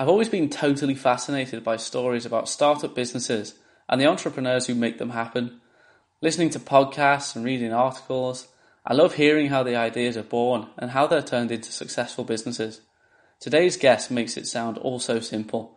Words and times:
I've 0.00 0.08
always 0.08 0.28
been 0.28 0.48
totally 0.48 0.94
fascinated 0.94 1.64
by 1.64 1.76
stories 1.76 2.24
about 2.24 2.48
startup 2.48 2.94
businesses 2.94 3.56
and 3.88 4.00
the 4.00 4.06
entrepreneurs 4.06 4.68
who 4.68 4.76
make 4.76 4.98
them 4.98 5.10
happen. 5.10 5.60
Listening 6.22 6.50
to 6.50 6.60
podcasts 6.60 7.34
and 7.34 7.44
reading 7.44 7.72
articles, 7.72 8.46
I 8.86 8.94
love 8.94 9.14
hearing 9.14 9.48
how 9.48 9.64
the 9.64 9.74
ideas 9.74 10.16
are 10.16 10.22
born 10.22 10.68
and 10.78 10.92
how 10.92 11.08
they're 11.08 11.20
turned 11.20 11.50
into 11.50 11.72
successful 11.72 12.22
businesses. 12.22 12.80
Today's 13.40 13.76
guest 13.76 14.08
makes 14.08 14.36
it 14.36 14.46
sound 14.46 14.78
all 14.78 15.00
so 15.00 15.18
simple. 15.18 15.76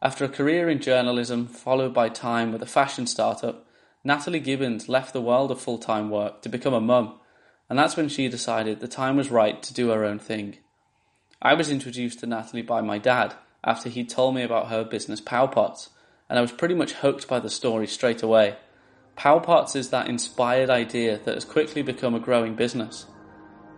After 0.00 0.24
a 0.24 0.30
career 0.30 0.70
in 0.70 0.80
journalism 0.80 1.46
followed 1.46 1.92
by 1.92 2.08
time 2.08 2.52
with 2.52 2.62
a 2.62 2.66
fashion 2.66 3.06
startup, 3.06 3.66
Natalie 4.02 4.40
Gibbons 4.40 4.88
left 4.88 5.12
the 5.12 5.20
world 5.20 5.50
of 5.50 5.60
full 5.60 5.76
time 5.76 6.08
work 6.08 6.40
to 6.40 6.48
become 6.48 6.72
a 6.72 6.80
mum, 6.80 7.20
and 7.68 7.78
that's 7.78 7.98
when 7.98 8.08
she 8.08 8.30
decided 8.30 8.80
the 8.80 8.88
time 8.88 9.18
was 9.18 9.30
right 9.30 9.62
to 9.62 9.74
do 9.74 9.90
her 9.90 10.06
own 10.06 10.18
thing. 10.18 10.56
I 11.42 11.52
was 11.52 11.70
introduced 11.70 12.20
to 12.20 12.26
Natalie 12.26 12.62
by 12.62 12.80
my 12.80 12.96
dad 12.96 13.34
after 13.64 13.88
he 13.88 14.04
told 14.04 14.34
me 14.34 14.42
about 14.42 14.68
her 14.68 14.84
business 14.84 15.20
Powpots, 15.20 15.88
and 16.28 16.38
I 16.38 16.42
was 16.42 16.52
pretty 16.52 16.74
much 16.74 16.92
hooked 16.92 17.28
by 17.28 17.40
the 17.40 17.50
story 17.50 17.86
straight 17.86 18.22
away. 18.22 18.56
Powpots 19.16 19.74
is 19.74 19.90
that 19.90 20.08
inspired 20.08 20.70
idea 20.70 21.18
that 21.18 21.34
has 21.34 21.44
quickly 21.44 21.82
become 21.82 22.14
a 22.14 22.20
growing 22.20 22.54
business. 22.54 23.06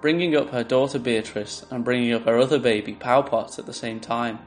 Bringing 0.01 0.37
up 0.37 0.51
her 0.51 0.65
daughter 0.65 0.99
Beatrice 0.99 1.65
and 1.71 1.85
bringing 1.85 2.13
up 2.13 2.25
her 2.25 2.39
other 2.39 2.59
baby 2.59 2.95
Powpots 2.95 3.59
at 3.59 3.67
the 3.67 3.73
same 3.73 4.01
time, 4.01 4.39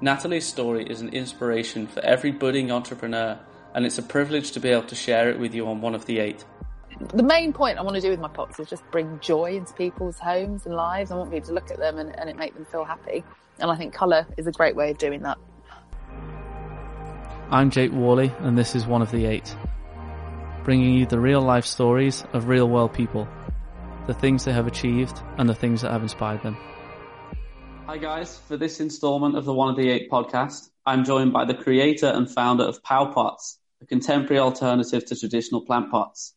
Natalie's 0.00 0.46
story 0.46 0.84
is 0.84 1.00
an 1.00 1.10
inspiration 1.10 1.86
for 1.86 2.00
every 2.00 2.30
budding 2.30 2.70
entrepreneur, 2.70 3.38
and 3.74 3.84
it's 3.84 3.98
a 3.98 4.02
privilege 4.02 4.52
to 4.52 4.60
be 4.60 4.70
able 4.70 4.84
to 4.84 4.94
share 4.94 5.30
it 5.30 5.38
with 5.38 5.54
you 5.54 5.66
on 5.68 5.80
one 5.80 5.94
of 5.94 6.06
the 6.06 6.18
eight. 6.18 6.44
The 7.14 7.22
main 7.22 7.52
point 7.52 7.78
I 7.78 7.82
want 7.82 7.96
to 7.96 8.00
do 8.00 8.10
with 8.10 8.20
my 8.20 8.28
pots 8.28 8.58
is 8.58 8.68
just 8.68 8.82
bring 8.90 9.20
joy 9.20 9.56
into 9.56 9.72
people's 9.74 10.18
homes 10.18 10.66
and 10.66 10.74
lives. 10.74 11.10
I 11.10 11.16
want 11.16 11.30
people 11.30 11.48
to 11.48 11.54
look 11.54 11.70
at 11.70 11.78
them 11.78 11.98
and, 11.98 12.18
and 12.18 12.28
it 12.28 12.36
make 12.36 12.54
them 12.54 12.66
feel 12.66 12.84
happy. 12.84 13.24
And 13.60 13.70
I 13.70 13.76
think 13.76 13.92
colour 13.92 14.26
is 14.38 14.46
a 14.46 14.52
great 14.52 14.74
way 14.74 14.90
of 14.90 14.98
doing 14.98 15.22
that. 15.22 15.38
I'm 17.50 17.70
Jake 17.70 17.92
Worley, 17.92 18.32
and 18.40 18.56
this 18.56 18.74
is 18.74 18.86
One 18.86 19.02
of 19.02 19.10
the 19.10 19.26
Eight, 19.26 19.54
bringing 20.64 20.94
you 20.94 21.04
the 21.04 21.20
real 21.20 21.42
life 21.42 21.66
stories 21.66 22.24
of 22.32 22.48
real 22.48 22.68
world 22.68 22.94
people, 22.94 23.28
the 24.06 24.14
things 24.14 24.44
they 24.44 24.52
have 24.52 24.66
achieved, 24.66 25.20
and 25.36 25.48
the 25.48 25.54
things 25.54 25.82
that 25.82 25.90
have 25.90 26.02
inspired 26.02 26.42
them. 26.42 26.56
Hi, 27.86 27.98
guys. 27.98 28.38
For 28.46 28.56
this 28.56 28.80
installment 28.80 29.36
of 29.36 29.44
the 29.44 29.52
One 29.52 29.68
of 29.68 29.76
the 29.76 29.90
Eight 29.90 30.08
podcast, 30.10 30.70
I'm 30.86 31.04
joined 31.04 31.32
by 31.32 31.44
the 31.44 31.54
creator 31.54 32.06
and 32.06 32.30
founder 32.30 32.64
of 32.64 32.82
Powpots, 32.82 33.56
a 33.82 33.86
contemporary 33.86 34.38
alternative 34.38 35.04
to 35.06 35.18
traditional 35.18 35.66
plant 35.66 35.90
pots. 35.90 36.34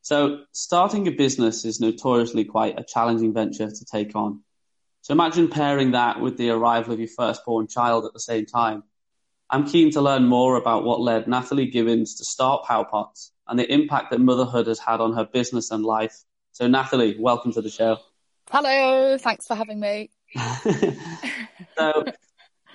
So, 0.00 0.44
starting 0.52 1.06
a 1.08 1.10
business 1.10 1.64
is 1.64 1.80
notoriously 1.80 2.44
quite 2.44 2.78
a 2.78 2.84
challenging 2.84 3.34
venture 3.34 3.70
to 3.70 3.84
take 3.84 4.14
on. 4.14 4.42
So, 5.02 5.12
imagine 5.12 5.48
pairing 5.48 5.92
that 5.92 6.20
with 6.20 6.36
the 6.36 6.50
arrival 6.50 6.94
of 6.94 6.98
your 6.98 7.08
firstborn 7.08 7.66
child 7.66 8.06
at 8.06 8.12
the 8.12 8.20
same 8.20 8.46
time 8.46 8.84
I'm 9.52 9.66
keen 9.66 9.90
to 9.90 10.00
learn 10.00 10.28
more 10.28 10.56
about 10.56 10.82
what 10.82 11.02
led 11.02 11.28
Natalie 11.28 11.66
Gibbons 11.66 12.14
to 12.14 12.24
start 12.24 12.64
Powpots 12.64 13.32
and 13.46 13.58
the 13.58 13.70
impact 13.70 14.10
that 14.10 14.18
motherhood 14.18 14.66
has 14.66 14.78
had 14.78 14.98
on 14.98 15.12
her 15.12 15.26
business 15.26 15.70
and 15.70 15.84
life. 15.84 16.24
So, 16.52 16.66
Natalie, 16.68 17.16
welcome 17.18 17.52
to 17.52 17.60
the 17.60 17.68
show. 17.68 17.98
Hello, 18.50 19.18
thanks 19.18 19.46
for 19.46 19.54
having 19.54 19.78
me. 19.78 20.08
so, 21.76 22.04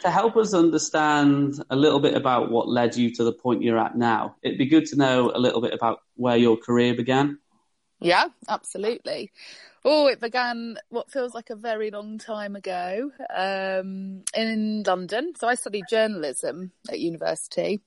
to 0.02 0.12
help 0.12 0.38
us 0.38 0.54
understand 0.54 1.56
a 1.72 1.76
little 1.76 2.00
bit 2.00 2.14
about 2.14 2.52
what 2.52 2.70
led 2.70 2.96
you 2.96 3.12
to 3.16 3.24
the 3.24 3.34
point 3.34 3.64
you're 3.64 3.80
at 3.80 3.98
now, 3.98 4.36
it'd 4.44 4.60
be 4.60 4.68
good 4.68 4.86
to 4.86 4.98
know 4.98 5.32
a 5.34 5.40
little 5.40 5.62
bit 5.62 5.74
about 5.74 6.02
where 6.14 6.38
your 6.38 6.58
career 6.58 6.94
began. 6.94 7.40
Yeah, 8.00 8.26
absolutely. 8.48 9.32
Oh, 9.86 10.08
it 10.08 10.20
began 10.20 10.78
what 10.90 11.12
feels 11.12 11.34
like 11.34 11.50
a 11.50 11.56
very 11.56 11.92
long 11.92 12.18
time 12.18 12.56
ago 12.56 13.12
um, 13.36 14.24
in 14.36 14.84
London. 14.86 15.34
So 15.38 15.48
I 15.48 15.56
studied 15.56 15.88
journalism 15.90 16.72
at 16.90 17.00
university. 17.00 17.82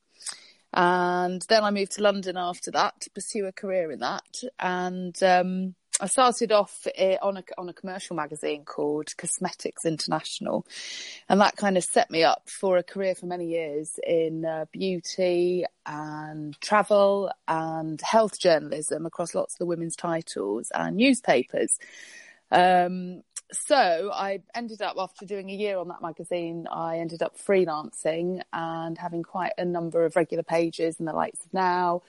And 0.73 1.43
then 1.49 1.65
I 1.65 1.71
moved 1.71 1.93
to 1.93 2.03
London 2.03 2.37
after 2.37 2.71
that 2.71 3.01
to 3.01 3.11
pursue 3.11 3.47
a 3.47 3.53
career 3.53 3.91
in 3.91 3.99
that. 4.01 4.43
And 4.59 5.21
um, 5.23 5.75
I 6.01 6.07
started 6.07 6.51
off 6.51 6.87
eh, 6.95 7.17
on 7.21 7.37
a 7.37 7.45
on 7.59 7.69
a 7.69 7.75
commercial 7.75 8.17
magazine 8.17 8.65
called 8.65 9.15
Cosmetics 9.19 9.85
International, 9.85 10.67
and 11.29 11.41
that 11.41 11.57
kind 11.57 11.77
of 11.77 11.85
set 11.85 12.11
me 12.11 12.25
up 12.25 12.49
for 12.49 12.79
a 12.79 12.83
career 12.83 13.15
for 13.15 13.27
many 13.27 13.49
years 13.49 13.99
in 14.07 14.45
uh, 14.47 14.65
beauty 14.73 15.65
and 15.85 16.59
travel 16.61 17.31
and 17.47 18.01
health 18.01 18.39
journalism 18.39 19.05
across 19.05 19.35
lots 19.35 19.55
of 19.55 19.59
the 19.59 19.67
women's 19.67 19.95
titles 19.95 20.71
and 20.75 20.97
newspapers. 20.97 21.79
Um, 22.51 23.23
so 23.53 24.11
I 24.13 24.41
ended 24.55 24.81
up 24.81 24.97
after 24.97 25.27
doing 25.27 25.51
a 25.51 25.55
year 25.55 25.77
on 25.77 25.89
that 25.89 26.01
magazine, 26.01 26.67
I 26.71 26.99
ended 26.99 27.23
up 27.23 27.37
freelancing 27.37 28.43
and 28.53 28.97
having 28.97 29.23
quite 29.23 29.53
a 29.59 29.65
number 29.65 30.05
of 30.05 30.17
regular 30.17 30.45
pages 30.45 30.99
in 30.99 31.05
the 31.05 31.13
likes 31.13 31.45
of 31.45 31.53
now 31.53 32.03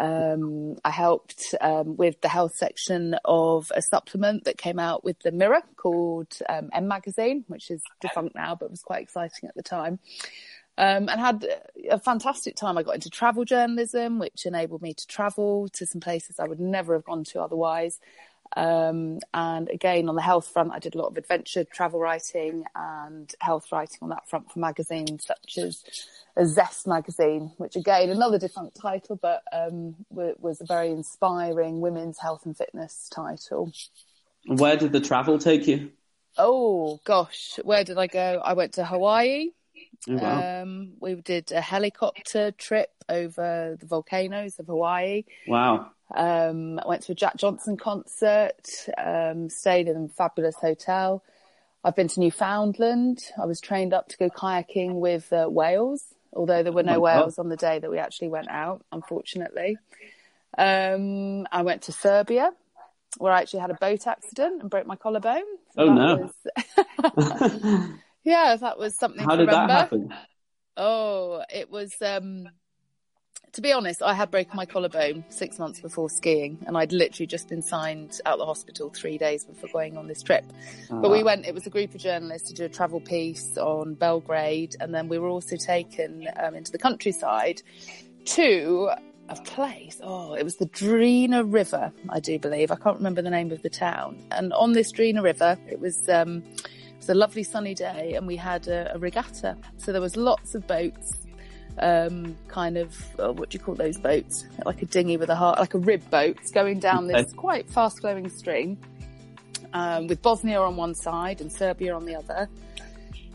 um, 0.00 0.76
I 0.82 0.90
helped 0.90 1.54
um, 1.60 1.96
with 1.98 2.22
the 2.22 2.28
health 2.28 2.56
section 2.56 3.16
of 3.22 3.70
a 3.74 3.82
supplement 3.82 4.44
that 4.44 4.56
came 4.56 4.78
out 4.78 5.04
with 5.04 5.20
the 5.20 5.30
Mirror 5.30 5.60
called 5.76 6.38
um, 6.48 6.70
M 6.72 6.88
Magazine, 6.88 7.44
which 7.48 7.70
is 7.70 7.82
defunct 8.00 8.34
now, 8.34 8.54
but 8.54 8.70
was 8.70 8.80
quite 8.80 9.02
exciting 9.02 9.48
at 9.50 9.54
the 9.54 9.62
time. 9.62 9.98
Um, 10.78 11.10
and 11.10 11.20
had 11.20 11.46
a 11.90 12.00
fantastic 12.00 12.56
time. 12.56 12.78
I 12.78 12.82
got 12.82 12.94
into 12.94 13.10
travel 13.10 13.44
journalism, 13.44 14.18
which 14.18 14.46
enabled 14.46 14.80
me 14.80 14.94
to 14.94 15.06
travel 15.06 15.68
to 15.74 15.84
some 15.84 16.00
places 16.00 16.40
I 16.40 16.48
would 16.48 16.60
never 16.60 16.94
have 16.94 17.04
gone 17.04 17.24
to 17.24 17.42
otherwise. 17.42 18.00
Um, 18.56 19.20
and 19.32 19.68
again, 19.68 20.08
on 20.08 20.16
the 20.16 20.22
health 20.22 20.48
front, 20.48 20.72
I 20.72 20.78
did 20.78 20.94
a 20.94 20.98
lot 20.98 21.08
of 21.08 21.16
adventure 21.16 21.64
travel 21.64 22.00
writing 22.00 22.64
and 22.74 23.32
health 23.40 23.70
writing 23.70 23.98
on 24.02 24.08
that 24.10 24.28
front 24.28 24.50
for 24.50 24.58
magazines 24.58 25.26
such 25.26 25.58
as 25.58 25.84
a 26.36 26.46
Zest 26.46 26.86
magazine, 26.86 27.52
which 27.58 27.76
again, 27.76 28.10
another 28.10 28.38
different 28.38 28.74
title, 28.74 29.16
but 29.16 29.42
um, 29.52 29.94
was 30.10 30.60
a 30.60 30.64
very 30.64 30.90
inspiring 30.90 31.80
women's 31.80 32.18
health 32.18 32.44
and 32.46 32.56
fitness 32.56 33.08
title. 33.12 33.72
Where 34.46 34.76
did 34.76 34.92
the 34.92 35.00
travel 35.00 35.38
take 35.38 35.66
you? 35.66 35.92
Oh 36.36 37.00
gosh, 37.04 37.58
where 37.62 37.84
did 37.84 37.98
I 37.98 38.06
go? 38.06 38.40
I 38.42 38.54
went 38.54 38.74
to 38.74 38.84
Hawaii. 38.84 39.50
Oh, 40.08 40.14
wow. 40.14 40.62
um, 40.62 40.92
we 41.00 41.14
did 41.16 41.52
a 41.52 41.60
helicopter 41.60 42.52
trip 42.52 42.90
over 43.08 43.76
the 43.78 43.86
volcanoes 43.86 44.58
of 44.58 44.66
Hawaii. 44.66 45.24
Wow. 45.46 45.90
Um, 46.14 46.78
I 46.78 46.88
went 46.88 47.02
to 47.02 47.12
a 47.12 47.14
Jack 47.14 47.36
Johnson 47.36 47.76
concert, 47.76 48.88
um, 48.98 49.48
stayed 49.48 49.88
in 49.88 50.04
a 50.04 50.08
fabulous 50.08 50.56
hotel. 50.56 51.22
I've 51.84 51.96
been 51.96 52.08
to 52.08 52.20
Newfoundland. 52.20 53.24
I 53.40 53.46
was 53.46 53.60
trained 53.60 53.94
up 53.94 54.08
to 54.08 54.18
go 54.18 54.28
kayaking 54.28 54.94
with 54.94 55.32
uh, 55.32 55.46
whales, 55.46 56.04
although 56.32 56.62
there 56.62 56.72
were 56.72 56.82
no 56.82 56.96
oh 56.96 57.00
whales 57.00 57.38
on 57.38 57.48
the 57.48 57.56
day 57.56 57.78
that 57.78 57.90
we 57.90 57.98
actually 57.98 58.28
went 58.28 58.48
out, 58.48 58.84
unfortunately. 58.92 59.78
Um, 60.58 61.46
I 61.50 61.62
went 61.62 61.82
to 61.82 61.92
Serbia, 61.92 62.50
where 63.18 63.32
I 63.32 63.40
actually 63.40 63.60
had 63.60 63.70
a 63.70 63.74
boat 63.74 64.06
accident 64.06 64.62
and 64.62 64.70
broke 64.70 64.86
my 64.86 64.96
collarbone. 64.96 65.44
So 65.74 65.82
oh 65.82 65.92
no! 65.92 66.32
Was... 66.98 67.90
yeah, 68.24 68.56
that 68.56 68.78
was 68.78 68.96
something. 68.96 69.24
How 69.24 69.36
did 69.36 69.48
remember. 69.48 69.68
that 69.68 69.80
happen? 69.80 70.14
Oh, 70.76 71.42
it 71.48 71.70
was. 71.70 71.94
Um, 72.02 72.48
to 73.52 73.60
be 73.60 73.72
honest, 73.72 74.02
I 74.02 74.14
had 74.14 74.30
broken 74.30 74.56
my 74.56 74.66
collarbone 74.66 75.24
six 75.28 75.58
months 75.58 75.80
before 75.80 76.08
skiing, 76.08 76.58
and 76.66 76.76
I'd 76.76 76.92
literally 76.92 77.26
just 77.26 77.48
been 77.48 77.62
signed 77.62 78.20
out 78.24 78.38
the 78.38 78.46
hospital 78.46 78.90
three 78.90 79.18
days 79.18 79.44
before 79.44 79.68
going 79.72 79.96
on 79.96 80.06
this 80.06 80.22
trip. 80.22 80.44
But 80.88 81.10
we 81.10 81.22
ah. 81.22 81.24
went, 81.24 81.46
it 81.46 81.54
was 81.54 81.66
a 81.66 81.70
group 81.70 81.94
of 81.94 82.00
journalists 82.00 82.48
to 82.48 82.54
do 82.54 82.64
a 82.64 82.68
travel 82.68 83.00
piece 83.00 83.56
on 83.58 83.94
Belgrade, 83.94 84.76
and 84.80 84.94
then 84.94 85.08
we 85.08 85.18
were 85.18 85.28
also 85.28 85.56
taken 85.56 86.28
um, 86.42 86.54
into 86.54 86.70
the 86.70 86.78
countryside 86.78 87.62
to 88.26 88.90
a 89.28 89.36
place. 89.36 90.00
Oh, 90.02 90.34
it 90.34 90.44
was 90.44 90.56
the 90.56 90.66
Drina 90.66 91.44
River, 91.44 91.92
I 92.08 92.20
do 92.20 92.38
believe. 92.38 92.70
I 92.70 92.76
can't 92.76 92.96
remember 92.96 93.22
the 93.22 93.30
name 93.30 93.50
of 93.52 93.62
the 93.62 93.70
town. 93.70 94.22
And 94.30 94.52
on 94.52 94.72
this 94.72 94.92
Drina 94.92 95.22
River, 95.22 95.58
it 95.68 95.80
was. 95.80 96.08
Um, 96.08 96.42
it 97.00 97.04
was 97.04 97.16
a 97.16 97.18
lovely 97.18 97.42
sunny 97.44 97.72
day 97.72 98.12
and 98.12 98.26
we 98.26 98.36
had 98.36 98.68
a, 98.68 98.94
a 98.94 98.98
regatta. 98.98 99.56
So 99.78 99.90
there 99.90 100.02
was 100.02 100.18
lots 100.18 100.54
of 100.54 100.66
boats 100.66 101.19
um, 101.78 102.36
kind 102.48 102.76
of 102.76 102.96
uh, 103.18 103.32
what 103.32 103.50
do 103.50 103.58
you 103.58 103.64
call 103.64 103.74
those 103.74 103.98
boats? 103.98 104.46
Like 104.64 104.82
a 104.82 104.86
dinghy 104.86 105.16
with 105.16 105.30
a 105.30 105.34
heart, 105.34 105.58
like 105.58 105.74
a 105.74 105.78
rib 105.78 106.08
boat 106.10 106.38
going 106.52 106.80
down 106.80 107.06
this 107.06 107.32
quite 107.32 107.68
fast 107.70 108.00
flowing 108.00 108.28
stream 108.28 108.78
um, 109.72 110.06
with 110.06 110.22
Bosnia 110.22 110.60
on 110.60 110.76
one 110.76 110.94
side 110.94 111.40
and 111.40 111.52
Serbia 111.52 111.94
on 111.94 112.04
the 112.04 112.16
other. 112.16 112.48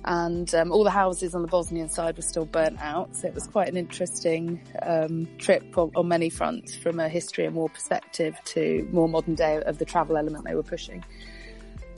And 0.07 0.53
um, 0.53 0.71
all 0.71 0.83
the 0.83 0.91
houses 0.91 1.33
on 1.33 1.41
the 1.41 1.47
Bosnian 1.47 1.89
side 1.89 2.15
were 2.15 2.21
still 2.21 2.45
burnt 2.45 2.79
out, 2.79 3.15
so 3.15 3.27
it 3.27 3.33
was 3.33 3.47
quite 3.47 3.69
an 3.69 3.75
interesting 3.75 4.61
um, 4.83 5.27
trip 5.39 5.75
on, 5.75 5.89
on, 5.95 6.07
many 6.07 6.29
fronts, 6.29 6.75
from 6.75 6.99
a 6.99 7.09
history 7.09 7.45
and 7.45 7.55
war 7.55 7.69
perspective 7.69 8.37
to 8.45 8.87
more 8.91 9.09
modern 9.09 9.33
day 9.33 9.59
of 9.63 9.79
the 9.79 9.85
travel 9.85 10.15
element 10.15 10.45
they 10.45 10.53
were 10.53 10.61
pushing. 10.61 11.03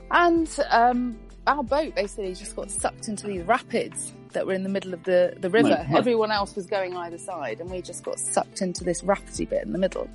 And 0.10 0.50
um, 0.70 1.18
our 1.48 1.64
boat 1.64 1.96
basically 1.96 2.34
just 2.34 2.56
got 2.56 2.72
sucked 2.72 3.10
into 3.10 3.28
these 3.28 3.44
rapids 3.44 4.14
that 4.34 4.46
were 4.46 4.54
in 4.54 4.64
the 4.64 4.70
middle 4.70 4.94
of 4.94 5.04
the, 5.04 5.34
the 5.40 5.50
river. 5.50 5.86
Everyone 5.96 6.32
else 6.32 6.56
was 6.56 6.66
going 6.68 6.96
either 6.96 7.18
side 7.18 7.60
and 7.60 7.70
we 7.70 7.82
just 7.82 8.04
got 8.04 8.20
sucked 8.20 8.62
into 8.62 8.84
this 8.84 9.02
rapidy 9.02 9.50
bit 9.50 9.64
in 9.64 9.72
the 9.72 9.78
middle. 9.80 10.10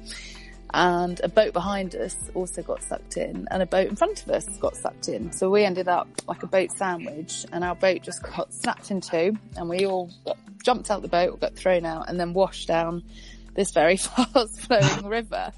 and 0.75 1.20
a 1.23 1.29
boat 1.29 1.53
behind 1.53 1.94
us 1.94 2.17
also 2.35 2.62
got 2.62 2.82
sucked 2.82 3.17
in 3.17 3.47
and 3.50 3.62
a 3.62 3.67
boat 3.67 3.88
in 3.88 3.97
front 3.97 4.23
of 4.23 4.31
us 4.31 4.47
got 4.59 4.75
sucked 4.76 5.09
in. 5.09 5.31
So 5.32 5.50
we 5.50 5.64
ended 5.64 5.88
up 5.88 6.09
like 6.26 6.43
a 6.43 6.47
boat 6.47 6.73
sandwich 6.73 7.44
and 7.53 7.62
our 7.62 7.75
boat 7.75 8.03
just 8.03 8.23
got 8.23 8.53
snapped 8.53 8.91
in 8.91 9.00
two 9.00 9.37
and 9.56 9.69
we 9.69 9.87
all 9.87 10.11
got, 10.25 10.38
jumped 10.62 10.91
out 10.91 11.03
the 11.03 11.08
boat, 11.08 11.41
got 11.41 11.55
thrown 11.55 11.85
out 11.85 12.08
and 12.08 12.19
then 12.19 12.32
washed 12.32 12.69
down 12.69 13.03
this 13.55 13.70
very 13.70 13.97
fast 13.99 14.61
flowing 14.62 15.06
river. 15.06 15.53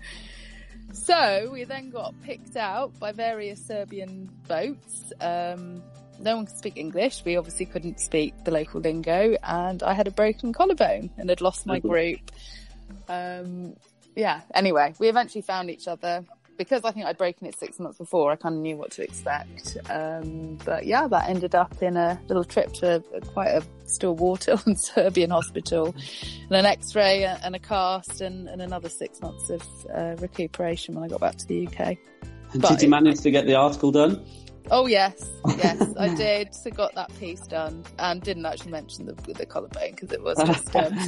So 0.92 1.50
we 1.52 1.64
then 1.64 1.90
got 1.90 2.14
picked 2.22 2.56
out 2.56 2.98
by 3.00 3.12
various 3.12 3.64
Serbian 3.64 4.30
boats. 4.46 5.12
Um, 5.20 5.82
no 6.20 6.36
one 6.36 6.46
could 6.46 6.56
speak 6.56 6.76
English. 6.76 7.24
We 7.24 7.36
obviously 7.36 7.66
couldn't 7.66 8.00
speak 8.00 8.34
the 8.44 8.50
local 8.50 8.80
lingo 8.80 9.36
and 9.42 9.82
I 9.82 9.92
had 9.92 10.06
a 10.06 10.10
broken 10.10 10.52
collarbone 10.52 11.10
and 11.18 11.28
had 11.28 11.40
lost 11.40 11.66
my 11.66 11.78
group. 11.78 12.20
Um, 13.08 13.76
yeah, 14.16 14.42
anyway, 14.54 14.94
we 14.98 15.08
eventually 15.08 15.42
found 15.42 15.70
each 15.70 15.88
other 15.88 16.24
because 16.56 16.84
I 16.84 16.92
think 16.92 17.06
I'd 17.06 17.18
broken 17.18 17.46
it 17.46 17.58
six 17.58 17.78
months 17.78 17.98
before. 17.98 18.30
I 18.30 18.36
kind 18.36 18.54
of 18.54 18.60
knew 18.60 18.76
what 18.76 18.92
to 18.92 19.02
expect. 19.02 19.76
Um, 19.90 20.58
but 20.64 20.86
yeah, 20.86 21.08
that 21.08 21.28
ended 21.28 21.54
up 21.54 21.82
in 21.82 21.96
a 21.96 22.20
little 22.28 22.44
trip 22.44 22.72
to 22.74 23.02
a, 23.12 23.20
quite 23.20 23.48
a 23.48 23.62
still 23.86 24.14
war-torn 24.14 24.76
Serbian 24.76 25.30
hospital 25.30 25.94
and 26.42 26.52
an 26.52 26.66
x-ray 26.66 27.24
and 27.24 27.54
a 27.54 27.58
cast 27.58 28.20
and, 28.20 28.48
and 28.48 28.62
another 28.62 28.88
six 28.88 29.20
months 29.20 29.50
of 29.50 29.62
uh, 29.94 30.16
recuperation 30.20 30.94
when 30.94 31.04
I 31.04 31.08
got 31.08 31.20
back 31.20 31.36
to 31.36 31.46
the 31.46 31.66
UK. 31.66 31.96
But 32.56 32.70
Did 32.70 32.82
you 32.82 32.88
manage 32.88 33.20
to 33.22 33.30
get 33.30 33.46
the 33.46 33.56
article 33.56 33.90
done? 33.90 34.24
Oh 34.70 34.86
yes, 34.86 35.30
yes, 35.58 35.94
I 35.98 36.14
did. 36.14 36.54
So 36.54 36.70
got 36.70 36.94
that 36.94 37.14
piece 37.18 37.46
done, 37.46 37.84
and 37.98 38.22
didn't 38.22 38.46
actually 38.46 38.72
mention 38.72 39.06
the 39.06 39.12
the 39.32 39.46
collarbone 39.46 39.90
because 39.90 40.12
it 40.12 40.22
was 40.22 40.38
just 40.46 40.74
um, 40.74 40.98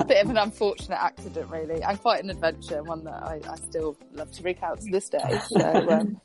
a 0.00 0.04
bit 0.06 0.24
of 0.24 0.30
an 0.30 0.38
unfortunate 0.38 1.00
accident, 1.00 1.50
really, 1.50 1.82
and 1.82 2.00
quite 2.00 2.22
an 2.22 2.30
adventure, 2.30 2.82
one 2.82 3.04
that 3.04 3.22
I, 3.22 3.40
I 3.48 3.56
still 3.56 3.96
love 4.12 4.30
to 4.32 4.42
recount 4.42 4.80
to 4.82 4.90
this 4.90 5.08
day. 5.08 5.40
So, 5.48 5.90
um... 5.90 6.20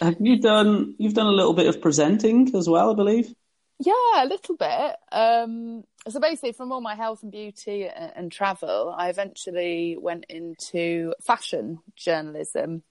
Have 0.00 0.16
you 0.20 0.40
done? 0.40 0.94
You've 0.98 1.14
done 1.14 1.26
a 1.26 1.32
little 1.32 1.54
bit 1.54 1.66
of 1.66 1.80
presenting 1.80 2.54
as 2.54 2.68
well, 2.68 2.92
I 2.92 2.94
believe. 2.94 3.34
Yeah, 3.80 4.24
a 4.24 4.26
little 4.26 4.56
bit. 4.56 4.96
Um, 5.10 5.84
so 6.06 6.20
basically, 6.20 6.52
from 6.52 6.70
all 6.70 6.82
my 6.82 6.94
health 6.94 7.22
and 7.22 7.32
beauty 7.32 7.86
and, 7.86 8.12
and 8.14 8.32
travel, 8.32 8.94
I 8.96 9.08
eventually 9.08 9.96
went 9.98 10.26
into 10.28 11.14
fashion 11.22 11.78
journalism. 11.96 12.82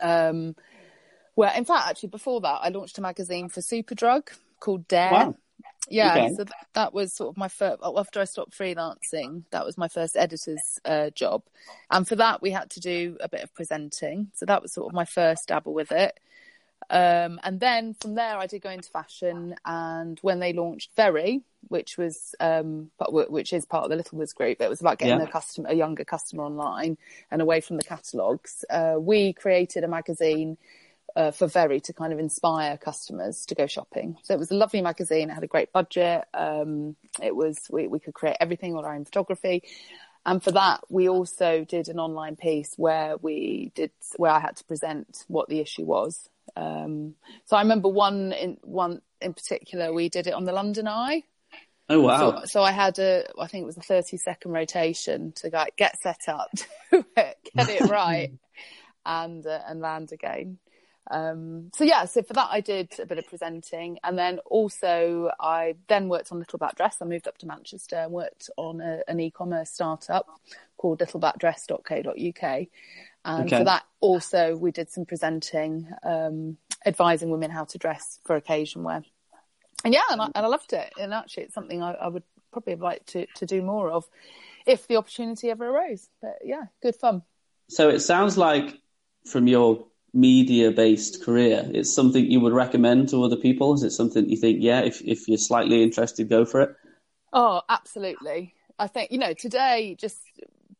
Um, 0.00 0.54
well, 1.36 1.52
in 1.56 1.64
fact, 1.64 1.88
actually, 1.88 2.10
before 2.10 2.40
that, 2.42 2.60
I 2.62 2.68
launched 2.68 2.98
a 2.98 3.00
magazine 3.00 3.48
for 3.48 3.60
Superdrug 3.60 4.28
called 4.58 4.86
Dare. 4.88 5.12
Wow. 5.12 5.36
Yeah, 5.88 6.12
okay. 6.12 6.34
so 6.34 6.44
that, 6.44 6.66
that, 6.74 6.94
was 6.94 7.12
sort 7.12 7.30
of 7.30 7.36
my 7.36 7.48
first. 7.48 7.80
After 7.82 8.20
I 8.20 8.24
stopped 8.24 8.56
freelancing, 8.56 9.42
that 9.50 9.64
was 9.64 9.76
my 9.76 9.88
first 9.88 10.16
editor's 10.16 10.78
uh, 10.84 11.10
job, 11.10 11.42
and 11.90 12.06
for 12.06 12.16
that 12.16 12.42
we 12.42 12.50
had 12.50 12.70
to 12.70 12.80
do 12.80 13.16
a 13.20 13.28
bit 13.28 13.42
of 13.42 13.52
presenting. 13.54 14.30
So 14.34 14.46
that 14.46 14.62
was 14.62 14.72
sort 14.72 14.88
of 14.88 14.94
my 14.94 15.04
first 15.04 15.48
dabble 15.48 15.74
with 15.74 15.90
it. 15.90 16.18
Um, 16.88 17.38
and 17.44 17.60
then 17.60 17.94
from 17.94 18.14
there, 18.14 18.36
I 18.36 18.46
did 18.46 18.62
go 18.62 18.70
into 18.70 18.90
fashion. 18.90 19.54
And 19.64 20.18
when 20.22 20.40
they 20.40 20.52
launched 20.52 20.90
Very, 20.96 21.42
which 21.68 21.96
was 21.96 22.34
um, 22.40 22.90
which 23.08 23.52
is 23.52 23.64
part 23.64 23.84
of 23.84 23.90
the 23.90 23.96
Littlewoods 23.96 24.32
group, 24.32 24.60
it 24.60 24.68
was 24.68 24.80
about 24.80 24.98
getting 24.98 25.18
yeah. 25.18 25.26
a 25.26 25.30
customer, 25.30 25.68
a 25.68 25.74
younger 25.74 26.04
customer 26.04 26.44
online 26.44 26.98
and 27.30 27.40
away 27.42 27.60
from 27.60 27.76
the 27.76 27.84
catalogs. 27.84 28.64
Uh, 28.70 28.96
we 28.98 29.32
created 29.32 29.84
a 29.84 29.88
magazine 29.88 30.56
uh, 31.16 31.30
for 31.30 31.46
Very 31.46 31.80
to 31.80 31.92
kind 31.92 32.12
of 32.12 32.18
inspire 32.18 32.76
customers 32.76 33.46
to 33.46 33.54
go 33.54 33.66
shopping. 33.66 34.16
So 34.22 34.34
it 34.34 34.38
was 34.38 34.50
a 34.50 34.56
lovely 34.56 34.82
magazine. 34.82 35.30
It 35.30 35.34
had 35.34 35.44
a 35.44 35.48
great 35.48 35.72
budget. 35.72 36.24
Um, 36.34 36.96
it 37.22 37.34
was 37.34 37.58
we, 37.70 37.88
we 37.88 38.00
could 38.00 38.14
create 38.14 38.36
everything 38.40 38.76
on 38.76 38.84
our 38.84 38.94
own 38.94 39.04
photography. 39.04 39.64
And 40.26 40.42
for 40.42 40.52
that, 40.52 40.80
we 40.90 41.08
also 41.08 41.64
did 41.64 41.88
an 41.88 41.98
online 41.98 42.36
piece 42.36 42.74
where 42.76 43.16
we 43.16 43.72
did 43.74 43.90
where 44.16 44.30
I 44.30 44.38
had 44.38 44.56
to 44.56 44.64
present 44.64 45.24
what 45.28 45.48
the 45.48 45.60
issue 45.60 45.84
was. 45.84 46.28
Um, 46.56 47.14
so 47.46 47.56
I 47.56 47.62
remember 47.62 47.88
one 47.88 48.32
in 48.32 48.58
one 48.62 49.00
in 49.20 49.34
particular, 49.34 49.92
we 49.92 50.08
did 50.08 50.26
it 50.26 50.34
on 50.34 50.44
the 50.44 50.52
London 50.52 50.88
Eye. 50.88 51.24
Oh 51.88 52.00
wow! 52.00 52.40
So, 52.40 52.46
so 52.46 52.62
I 52.62 52.70
had 52.70 52.98
a, 52.98 53.24
I 53.38 53.46
think 53.46 53.64
it 53.64 53.66
was 53.66 53.76
a 53.76 53.82
thirty 53.82 54.16
second 54.16 54.52
rotation 54.52 55.32
to 55.36 55.50
like 55.52 55.76
get 55.76 56.00
set 56.00 56.20
up, 56.28 56.50
get 56.92 57.36
it 57.54 57.90
right, 57.90 58.30
and 59.06 59.44
uh, 59.44 59.60
and 59.66 59.80
land 59.80 60.12
again. 60.12 60.58
Um, 61.10 61.70
so 61.74 61.84
yeah, 61.84 62.04
so 62.04 62.22
for 62.22 62.34
that 62.34 62.48
I 62.50 62.60
did 62.60 62.98
a 63.00 63.06
bit 63.06 63.18
of 63.18 63.26
presenting, 63.26 63.98
and 64.04 64.16
then 64.16 64.38
also 64.46 65.30
I 65.40 65.74
then 65.88 66.08
worked 66.08 66.30
on 66.30 66.38
Little 66.38 66.58
Black 66.58 66.76
Dress. 66.76 66.98
I 67.00 67.04
moved 67.04 67.26
up 67.26 67.38
to 67.38 67.46
Manchester 67.46 67.96
and 67.96 68.12
worked 68.12 68.48
on 68.56 68.80
a, 68.80 69.00
an 69.08 69.18
e-commerce 69.18 69.70
startup 69.70 70.26
called 70.76 71.00
littleblackdress.co.uk. 71.00 72.66
And 73.24 73.46
okay. 73.46 73.58
for 73.58 73.64
that 73.64 73.82
also 74.00 74.56
we 74.56 74.70
did 74.70 74.88
some 74.88 75.04
presenting, 75.04 75.90
um, 76.04 76.56
advising 76.86 77.30
women 77.30 77.50
how 77.50 77.64
to 77.64 77.78
dress 77.78 78.18
for 78.24 78.36
occasion 78.36 78.82
wear. 78.84 79.02
And 79.84 79.92
yeah, 79.92 80.02
and 80.10 80.20
I, 80.20 80.26
and 80.26 80.46
I 80.46 80.46
loved 80.46 80.72
it. 80.72 80.92
And 80.98 81.12
actually, 81.12 81.44
it's 81.44 81.54
something 81.54 81.82
I, 81.82 81.92
I 81.92 82.08
would 82.08 82.22
probably 82.52 82.76
like 82.76 83.04
to 83.06 83.26
to 83.36 83.46
do 83.46 83.62
more 83.62 83.90
of 83.90 84.08
if 84.66 84.86
the 84.86 84.96
opportunity 84.96 85.50
ever 85.50 85.68
arose. 85.68 86.08
But 86.22 86.38
yeah, 86.44 86.64
good 86.82 86.96
fun. 86.96 87.22
So 87.68 87.88
it 87.88 88.00
sounds 88.00 88.36
like 88.36 88.78
from 89.26 89.46
your 89.46 89.86
media 90.12 90.70
based 90.70 91.22
career, 91.24 91.68
it's 91.72 91.92
something 91.92 92.24
you 92.24 92.40
would 92.40 92.52
recommend 92.52 93.08
to 93.10 93.22
other 93.22 93.36
people? 93.36 93.74
Is 93.74 93.82
it 93.82 93.90
something 93.90 94.28
you 94.28 94.36
think, 94.36 94.58
yeah, 94.60 94.80
if, 94.80 95.00
if 95.02 95.28
you're 95.28 95.38
slightly 95.38 95.82
interested, 95.82 96.28
go 96.28 96.44
for 96.44 96.60
it? 96.60 96.74
Oh, 97.32 97.62
absolutely. 97.68 98.54
I 98.78 98.86
think, 98.88 99.12
you 99.12 99.18
know, 99.18 99.34
today, 99.34 99.96
just 99.98 100.18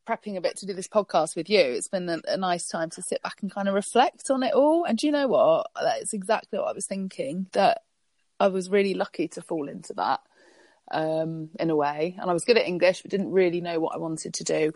prepping 0.09 0.37
a 0.37 0.41
bit 0.41 0.57
to 0.57 0.67
do 0.67 0.73
this 0.73 0.89
podcast 0.89 1.37
with 1.37 1.49
you, 1.49 1.61
it's 1.61 1.89
been 1.89 2.09
a, 2.09 2.21
a 2.27 2.37
nice 2.37 2.67
time 2.67 2.91
to 2.91 3.03
sit 3.03 3.23
back 3.23 3.43
and 3.43 3.53
kind 3.53 3.69
of 3.69 3.75
reflect 3.75 4.31
on 4.31 4.43
it 4.43 4.55
all. 4.55 4.85
And 4.85 5.01
you 5.03 5.13
know 5.13 5.29
what? 5.29 5.69
That's 5.81 6.13
exactly 6.13 6.59
what 6.59 6.69
I 6.69 6.73
was 6.73 6.87
thinking, 6.87 7.47
that 7.53 7.83
I 8.41 8.49
was 8.49 8.71
really 8.71 8.95
lucky 8.95 9.29
to 9.29 9.43
fall 9.43 9.69
into 9.69 9.93
that 9.95 10.21
um, 10.91 11.51
in 11.61 11.71
a 11.71 11.77
way. 11.77 12.17
And 12.19 12.29
I 12.29 12.33
was 12.33 12.45
good 12.45 12.57
at 12.57 12.67
English, 12.67 13.03
but 13.03 13.11
didn't 13.11 13.31
really 13.31 13.61
know 13.61 13.79
what 13.79 13.95
I 13.95 13.99
wanted 13.99 14.35
to 14.35 14.45
do 14.45 14.73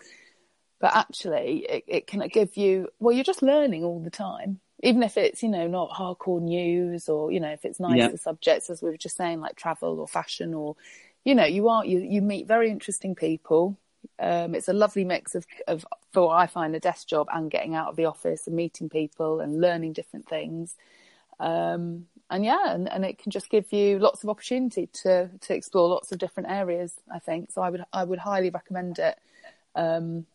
but 0.85 0.95
actually 0.95 1.65
it, 1.67 1.85
it 1.87 2.07
can 2.07 2.29
give 2.29 2.59
you 2.59 2.91
well 2.99 3.15
you're 3.15 3.25
just 3.25 3.41
learning 3.41 3.83
all 3.85 4.01
the 4.01 4.11
time. 4.11 4.61
Even 4.83 5.03
if 5.03 5.17
it's 5.17 5.43
you 5.43 5.49
know 5.49 5.67
not 5.67 5.89
hardcore 5.89 6.43
news 6.43 7.09
or 7.09 7.33
you 7.33 7.41
know 7.41 7.49
if 7.49 7.65
it's 7.65 7.81
nicer 7.81 7.97
yeah. 7.97 8.17
subjects 8.17 8.69
as 8.69 8.83
we 8.83 8.91
were 8.91 8.99
just 8.99 9.17
saying 9.17 9.41
like 9.41 9.57
travel 9.57 9.99
or 9.99 10.07
fashion 10.07 10.53
or 10.53 10.77
you 11.25 11.35
know 11.35 11.47
you 11.47 11.71
are 11.71 11.87
you 11.87 12.01
you 12.01 12.21
meet 12.21 12.47
very 12.47 12.69
interesting 12.71 13.15
people. 13.15 13.79
Um, 14.19 14.55
it's 14.55 14.69
a 14.69 14.75
lovely 14.75 15.05
mix 15.05 15.35
of 15.35 15.47
of 15.67 15.87
for 16.13 16.27
what 16.27 16.35
I 16.35 16.47
find 16.47 16.77
a 16.77 16.81
desk 16.81 17.09
job 17.09 17.29
and 17.33 17.51
getting 17.51 17.75
out 17.75 17.89
of 17.89 17.97
the 17.97 18.05
office 18.05 18.47
and 18.47 18.55
meeting 18.55 18.91
people 18.91 19.41
and 19.41 19.63
learning 19.63 19.95
different 19.95 20.29
things. 20.29 20.75
Um, 21.41 22.09
and 22.29 22.45
yeah 22.45 22.75
and, 22.75 22.93
and 22.93 23.07
it 23.07 23.17
can 23.17 23.33
just 23.33 23.49
give 23.49 23.73
you 23.73 23.99
lots 23.99 24.23
of 24.23 24.29
opportunity 24.29 24.87
to 25.03 25.31
to 25.41 25.55
explore 25.55 25.89
lots 25.89 26.13
of 26.13 26.19
different 26.19 26.51
areas 26.51 26.93
I 27.11 27.21
think. 27.21 27.53
So 27.53 27.63
I 27.63 27.71
would 27.71 27.87
I 27.91 28.05
would 28.05 28.19
highly 28.19 28.51
recommend 28.51 28.99
it. 28.99 29.19
Um, 29.75 30.27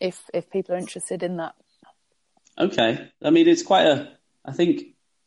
if 0.00 0.22
if 0.34 0.50
people 0.50 0.74
are 0.74 0.78
interested 0.78 1.22
in 1.22 1.36
that. 1.36 1.54
Okay, 2.58 3.08
I 3.22 3.30
mean 3.30 3.48
it's 3.48 3.62
quite 3.62 3.86
a. 3.86 4.10
I 4.44 4.52
think, 4.52 4.82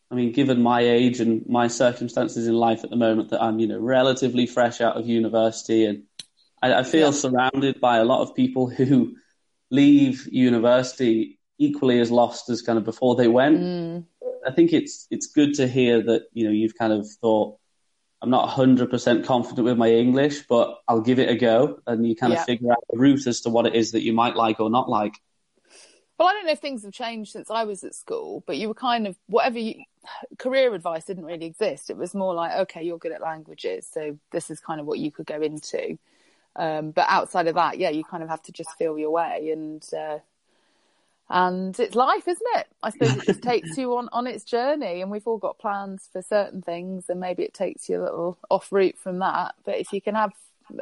I 0.09 0.15
mean, 0.15 0.31
given 0.31 0.61
my 0.61 0.81
age 0.81 1.19
and 1.19 1.47
my 1.47 1.67
circumstances 1.67 2.47
in 2.47 2.55
life 2.55 2.83
at 2.83 2.89
the 2.89 2.95
moment, 2.95 3.29
that 3.29 3.41
I'm 3.41 3.59
you 3.59 3.67
know 3.67 3.79
relatively 3.79 4.47
fresh 4.47 4.81
out 4.81 4.97
of 4.97 5.07
university, 5.07 5.85
and 5.85 6.03
I, 6.61 6.79
I 6.79 6.83
feel 6.83 7.07
yeah. 7.07 7.11
surrounded 7.11 7.79
by 7.79 7.97
a 7.97 8.05
lot 8.05 8.21
of 8.21 8.35
people 8.35 8.69
who 8.69 9.15
leave 9.69 10.27
university 10.31 11.39
equally 11.57 11.99
as 11.99 12.11
lost 12.11 12.49
as 12.49 12.61
kind 12.61 12.77
of 12.77 12.83
before 12.83 13.15
they 13.15 13.27
went. 13.27 13.59
Mm. 13.59 14.05
I 14.45 14.51
think 14.51 14.73
it's 14.73 15.07
it's 15.09 15.27
good 15.27 15.53
to 15.55 15.67
hear 15.67 16.01
that 16.03 16.23
you 16.33 16.45
know 16.45 16.51
you've 16.51 16.77
kind 16.77 16.93
of 16.93 17.07
thought 17.21 17.57
I'm 18.23 18.29
not 18.29 18.47
100% 18.47 19.25
confident 19.25 19.65
with 19.65 19.77
my 19.77 19.91
English, 19.91 20.47
but 20.47 20.81
I'll 20.87 21.01
give 21.01 21.19
it 21.19 21.27
a 21.27 21.35
go. 21.35 21.81
And 21.85 22.07
you 22.07 22.15
kind 22.15 22.31
yeah. 22.31 22.39
of 22.39 22.45
figure 22.45 22.71
out 22.71 22.81
the 22.89 22.97
route 22.97 23.27
as 23.27 23.41
to 23.41 23.49
what 23.49 23.65
it 23.65 23.75
is 23.75 23.91
that 23.91 24.01
you 24.01 24.13
might 24.13 24.37
like 24.37 24.61
or 24.61 24.69
not 24.69 24.87
like. 24.87 25.19
Well, 26.17 26.29
I 26.29 26.31
don't 26.31 26.45
know 26.45 26.53
if 26.53 26.59
things 26.59 26.83
have 26.83 26.93
changed 26.93 27.33
since 27.33 27.51
I 27.51 27.65
was 27.65 27.83
at 27.83 27.93
school, 27.93 28.41
but 28.47 28.55
you 28.57 28.69
were 28.69 28.75
kind 28.75 29.07
of, 29.07 29.17
whatever 29.27 29.59
you, 29.59 29.83
career 30.39 30.73
advice 30.73 31.03
didn't 31.03 31.25
really 31.25 31.45
exist. 31.45 31.89
It 31.89 31.97
was 31.97 32.15
more 32.15 32.33
like, 32.33 32.57
okay, 32.59 32.83
you're 32.83 32.97
good 32.97 33.11
at 33.11 33.21
languages, 33.21 33.89
so 33.91 34.17
this 34.31 34.49
is 34.49 34.61
kind 34.61 34.79
of 34.79 34.85
what 34.85 34.99
you 34.99 35.11
could 35.11 35.25
go 35.25 35.41
into. 35.41 35.97
Um, 36.55 36.91
but 36.91 37.07
outside 37.09 37.47
of 37.47 37.55
that, 37.55 37.77
yeah, 37.77 37.89
you 37.89 38.05
kind 38.05 38.23
of 38.23 38.29
have 38.29 38.43
to 38.43 38.53
just 38.53 38.71
feel 38.77 38.97
your 38.97 39.11
way 39.11 39.49
and, 39.51 39.85
uh, 39.93 40.19
and 41.33 41.77
it's 41.79 41.95
life, 41.95 42.27
isn't 42.27 42.47
it? 42.57 42.67
I 42.83 42.91
suppose 42.91 43.17
it 43.17 43.25
just 43.25 43.41
takes 43.41 43.75
you 43.75 43.97
on, 43.97 44.07
on 44.11 44.27
its 44.27 44.43
journey 44.43 45.01
and 45.01 45.09
we've 45.09 45.25
all 45.25 45.39
got 45.39 45.57
plans 45.57 46.07
for 46.13 46.21
certain 46.21 46.61
things 46.61 47.05
and 47.09 47.19
maybe 47.19 47.41
it 47.41 47.55
takes 47.55 47.89
you 47.89 47.99
a 47.99 48.03
little 48.03 48.37
off 48.51 48.71
route 48.71 48.99
from 48.99 49.17
that. 49.17 49.55
But 49.65 49.79
if 49.79 49.91
you 49.91 49.99
can 49.99 50.13
have, 50.13 50.33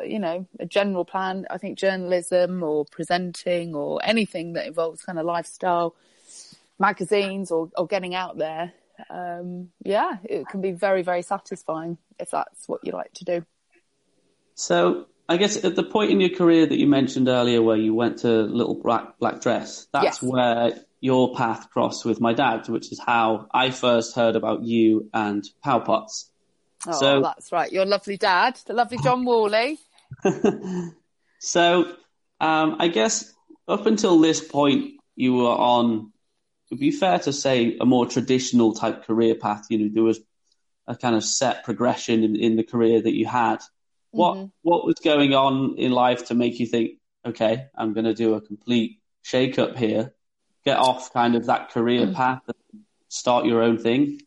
you 0.06 0.20
know, 0.20 0.46
a 0.60 0.66
general 0.66 1.06
plan, 1.06 1.48
I 1.50 1.58
think 1.58 1.80
journalism 1.80 2.64
or 2.64 2.84
presenting 2.84 3.74
or 3.76 4.02
anything 4.04 4.52
that 4.54 4.68
involves 4.68 5.04
kind 5.04 5.18
of 5.18 5.26
lifestyle 5.26 5.96
magazines 6.78 7.50
or, 7.50 7.70
or 7.78 7.88
getting 7.88 8.14
out 8.14 8.38
there, 8.38 8.74
um, 9.10 9.70
yeah, 9.86 10.18
it 10.26 10.50
can 10.50 10.60
be 10.60 10.72
very, 10.74 11.02
very 11.02 11.22
satisfying 11.22 11.98
if 12.20 12.32
that's 12.32 12.68
what 12.68 12.82
you 12.84 12.92
like 12.92 13.14
to 13.14 13.24
do. 13.24 13.46
So 14.56 15.06
I 15.32 15.38
guess 15.38 15.64
at 15.64 15.76
the 15.76 15.84
point 15.84 16.12
in 16.12 16.20
your 16.20 16.30
career 16.30 16.66
that 16.66 16.78
you 16.78 16.88
mentioned 16.88 17.28
earlier, 17.28 17.62
where 17.62 17.78
you 17.78 17.94
went 17.94 18.20
to 18.20 18.28
Little 18.44 18.76
Black 18.76 19.18
Black 19.20 19.42
Dress, 19.42 19.88
that's 19.94 20.04
Yes. 20.04 20.22
where 20.24 20.74
your 21.00 21.34
path 21.36 21.70
crossed 21.72 22.06
with 22.06 22.20
my 22.22 22.34
dad, 22.34 22.68
which 22.70 22.92
is 22.92 23.00
how 23.00 23.48
I 23.54 23.72
first 23.72 24.16
heard 24.16 24.36
about 24.36 24.64
you 24.64 25.10
and 25.14 25.44
Powpots. 25.66 26.30
Oh, 26.88 26.92
So- 26.92 27.22
that's 27.22 27.52
right. 27.52 27.72
Your 27.72 27.86
lovely 27.86 28.18
dad, 28.18 28.60
the 28.66 28.74
lovely 28.74 28.98
John 29.04 29.26
Worley. 29.30 29.80
So, 31.44 31.96
um, 32.40 32.76
I 32.80 32.88
guess 32.88 33.34
up 33.68 33.88
until 33.88 34.20
this 34.20 34.42
point, 34.48 34.92
you 35.16 35.34
were 35.36 35.50
on. 35.50 36.12
It'd 36.70 36.80
be 36.80 36.92
fair 36.92 37.18
to 37.20 37.34
say 37.34 37.78
a 37.82 37.86
more 37.86 38.06
traditional 38.06 38.74
type 38.74 39.06
career 39.08 39.34
path. 39.36 39.66
You 39.70 39.80
know, 39.80 39.90
there 39.92 40.04
was 40.04 40.20
a 40.88 40.96
kind 40.96 41.16
of 41.16 41.24
set 41.24 41.64
progression 41.64 42.24
in, 42.24 42.36
in 42.36 42.56
the 42.58 42.64
career 42.64 43.02
that 43.02 43.16
you 43.16 43.26
had. 43.26 43.58
What 44.12 44.36
Mm-hmm. 44.36 44.46
what 44.64 44.86
was 44.86 44.96
going 45.04 45.34
on 45.34 45.76
in 45.78 45.92
life 45.92 46.26
to 46.28 46.36
make 46.36 46.60
you 46.60 46.68
think, 46.68 47.00
okay, 47.26 47.68
I'm 47.76 47.94
going 47.94 48.06
to 48.06 48.14
do 48.14 48.36
a 48.36 48.42
complete 48.42 49.00
shake 49.24 49.58
up 49.58 49.76
here, 49.78 50.14
get 50.66 50.78
off 50.78 51.14
kind 51.14 51.36
of 51.36 51.46
that 51.48 51.72
career 51.72 52.08
Mm. 52.08 52.14
path, 52.14 52.42
and 52.48 52.84
start 53.10 53.46
your 53.46 53.62
own 53.62 53.78
thing? 53.78 54.20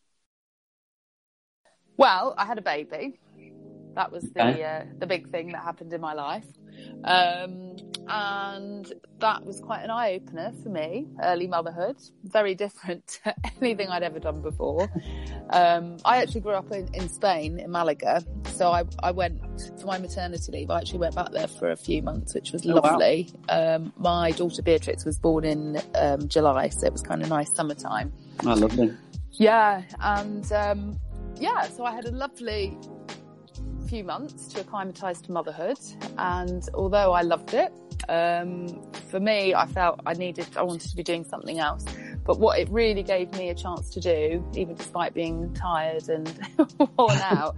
Well, 1.96 2.34
I 2.36 2.44
had 2.44 2.58
a 2.58 2.62
baby. 2.62 3.20
That 3.96 4.10
was 4.12 4.22
the 4.34 4.40
Okay. 4.42 4.64
uh, 4.64 4.84
the 5.00 5.06
big 5.06 5.28
thing 5.28 5.48
that 5.52 5.62
happened 5.62 5.92
in 5.92 6.00
my 6.00 6.14
life, 6.14 6.46
um, 7.04 7.76
and 8.08 8.92
that 9.20 9.46
was 9.46 9.60
quite 9.60 9.82
an 9.84 9.90
eye 9.90 10.14
opener 10.14 10.52
for 10.62 10.68
me. 10.68 11.06
Early 11.22 11.46
motherhood, 11.46 11.96
very 12.24 12.54
different 12.54 13.06
to 13.24 13.34
anything 13.60 13.88
I'd 13.88 14.02
ever 14.02 14.18
done 14.18 14.42
before. 14.42 14.90
Um, 15.50 15.98
I 16.04 16.18
actually 16.18 16.40
grew 16.40 16.52
up 16.52 16.72
in, 16.72 16.88
in 16.94 17.08
Spain, 17.08 17.60
in 17.60 17.70
Malaga, 17.70 18.24
so 18.48 18.72
I, 18.72 18.84
I 19.02 19.10
went 19.10 19.40
for 19.78 19.86
my 19.86 19.98
maternity 19.98 20.50
leave. 20.52 20.70
I 20.70 20.78
actually 20.78 20.98
went 20.98 21.14
back 21.14 21.30
there 21.30 21.46
for 21.46 21.70
a 21.70 21.76
few 21.76 22.02
months, 22.02 22.34
which 22.34 22.52
was 22.52 22.64
Oh, 22.66 22.74
wow. 22.74 22.80
lovely. 22.82 23.30
Um, 23.48 23.92
my 23.98 24.32
daughter 24.32 24.62
Beatrix 24.62 25.04
was 25.04 25.18
born 25.18 25.44
in 25.44 25.80
um, 25.94 26.28
July, 26.28 26.68
so 26.70 26.86
it 26.86 26.92
was 26.92 27.02
kind 27.02 27.22
of 27.22 27.28
nice 27.28 27.54
summertime. 27.54 28.12
Oh, 28.44 28.54
lovely. 28.54 28.92
Yeah, 29.32 29.82
and 30.00 30.50
um, 30.52 30.98
yeah, 31.38 31.68
so 31.68 31.84
I 31.84 31.92
had 31.92 32.06
a 32.06 32.10
lovely 32.10 32.76
few 33.94 34.02
months 34.02 34.48
to 34.48 34.58
acclimatise 34.58 35.20
to 35.20 35.30
motherhood, 35.30 35.78
and 36.18 36.68
although 36.74 37.12
I 37.12 37.22
loved 37.22 37.54
it, 37.54 37.72
um, 38.08 38.82
for 39.08 39.20
me, 39.20 39.54
I 39.54 39.66
felt 39.66 40.00
I 40.04 40.14
needed, 40.14 40.48
I 40.56 40.62
wanted 40.62 40.90
to 40.90 40.96
be 40.96 41.04
doing 41.04 41.22
something 41.22 41.60
else. 41.60 41.84
But 42.24 42.40
what 42.40 42.58
it 42.58 42.68
really 42.70 43.04
gave 43.04 43.30
me 43.34 43.50
a 43.50 43.54
chance 43.54 43.90
to 43.90 44.00
do, 44.00 44.44
even 44.56 44.74
despite 44.74 45.14
being 45.14 45.54
tired 45.54 46.08
and 46.08 46.26
worn 46.98 47.18
out, 47.18 47.54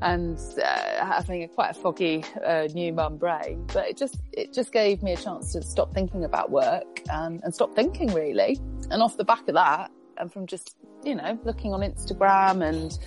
and 0.00 0.38
uh, 0.64 1.04
having 1.04 1.42
a 1.42 1.48
quite 1.48 1.72
a 1.72 1.74
foggy 1.74 2.24
uh, 2.46 2.68
new 2.72 2.90
mum 2.94 3.18
brain, 3.18 3.66
but 3.74 3.86
it 3.90 3.98
just 3.98 4.22
it 4.32 4.54
just 4.54 4.72
gave 4.72 5.02
me 5.02 5.12
a 5.12 5.18
chance 5.18 5.52
to 5.52 5.60
stop 5.60 5.92
thinking 5.92 6.24
about 6.24 6.50
work 6.50 7.02
and, 7.10 7.42
and 7.44 7.54
stop 7.54 7.74
thinking 7.74 8.10
really. 8.14 8.58
And 8.90 9.02
off 9.02 9.18
the 9.18 9.24
back 9.24 9.46
of 9.48 9.54
that, 9.54 9.90
and 10.18 10.32
from 10.32 10.46
just 10.46 10.76
you 11.04 11.14
know 11.14 11.38
looking 11.44 11.72
on 11.72 11.80
Instagram 11.80 12.66
and 12.66 12.98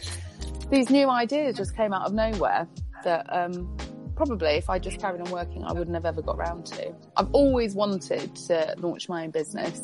these 0.69 0.89
new 0.89 1.09
ideas 1.09 1.57
just 1.57 1.75
came 1.75 1.93
out 1.93 2.05
of 2.07 2.13
nowhere 2.13 2.67
that 3.03 3.25
um, 3.31 3.75
probably 4.15 4.51
if 4.51 4.69
I 4.69 4.79
just 4.79 4.99
carried 4.99 5.21
on 5.21 5.29
working, 5.31 5.63
I 5.63 5.71
wouldn't 5.73 5.95
have 5.95 6.05
ever 6.05 6.21
got 6.21 6.37
round 6.37 6.65
to. 6.67 6.93
I've 7.17 7.31
always 7.31 7.75
wanted 7.75 8.35
to 8.47 8.75
launch 8.79 9.07
my 9.09 9.23
own 9.23 9.31
business. 9.31 9.81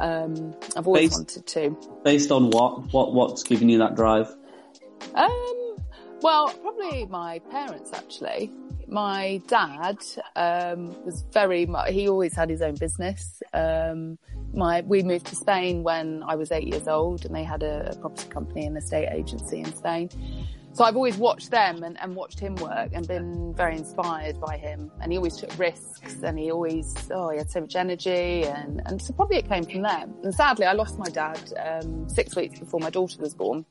Um, 0.00 0.54
I've 0.76 0.86
always 0.86 1.10
Based- 1.10 1.18
wanted 1.18 1.46
to. 1.46 1.76
Based 2.04 2.30
on 2.30 2.50
what? 2.50 2.92
What 2.92 3.14
what's 3.14 3.42
giving 3.42 3.68
you 3.68 3.78
that 3.78 3.94
drive? 3.94 4.34
Um, 5.14 5.76
well, 6.22 6.48
probably 6.62 7.06
my 7.06 7.40
parents 7.50 7.92
actually. 7.92 8.52
My 8.88 9.42
dad 9.48 9.98
um, 10.36 10.94
was 11.04 11.24
very 11.32 11.66
much. 11.66 11.90
He 11.92 12.08
always 12.08 12.34
had 12.34 12.48
his 12.48 12.62
own 12.62 12.76
business. 12.76 13.42
Um, 13.52 14.18
my 14.52 14.80
we 14.82 15.02
moved 15.02 15.26
to 15.26 15.36
Spain 15.36 15.82
when 15.82 16.22
I 16.22 16.34
was 16.36 16.52
eight 16.52 16.66
years 16.66 16.88
old, 16.88 17.24
and 17.24 17.34
they 17.34 17.44
had 17.44 17.62
a, 17.62 17.96
property 18.00 18.28
company 18.28 18.66
and 18.66 18.76
a 18.76 18.80
estate 18.80 19.08
agency 19.10 19.60
in 19.60 19.74
Spain. 19.74 20.10
So 20.76 20.84
I've 20.84 20.96
always 20.96 21.16
watched 21.16 21.50
them 21.50 21.84
and, 21.84 21.98
and 22.02 22.14
watched 22.14 22.38
him 22.38 22.54
work 22.56 22.90
and 22.92 23.08
been 23.08 23.54
very 23.54 23.78
inspired 23.78 24.38
by 24.38 24.58
him. 24.58 24.92
And 25.00 25.10
he 25.10 25.16
always 25.16 25.38
took 25.38 25.58
risks 25.58 26.22
and 26.22 26.38
he 26.38 26.50
always, 26.50 26.94
oh, 27.10 27.30
he 27.30 27.38
had 27.38 27.50
so 27.50 27.62
much 27.62 27.74
energy 27.76 28.44
and, 28.44 28.82
and 28.84 29.00
so 29.00 29.14
probably 29.14 29.38
it 29.38 29.48
came 29.48 29.64
from 29.64 29.80
there. 29.80 30.04
And 30.22 30.34
sadly, 30.34 30.66
I 30.66 30.74
lost 30.74 30.98
my 30.98 31.08
dad, 31.08 31.40
um, 31.58 32.10
six 32.10 32.36
weeks 32.36 32.58
before 32.58 32.78
my 32.78 32.90
daughter 32.90 33.16
was 33.22 33.32
born. 33.32 33.64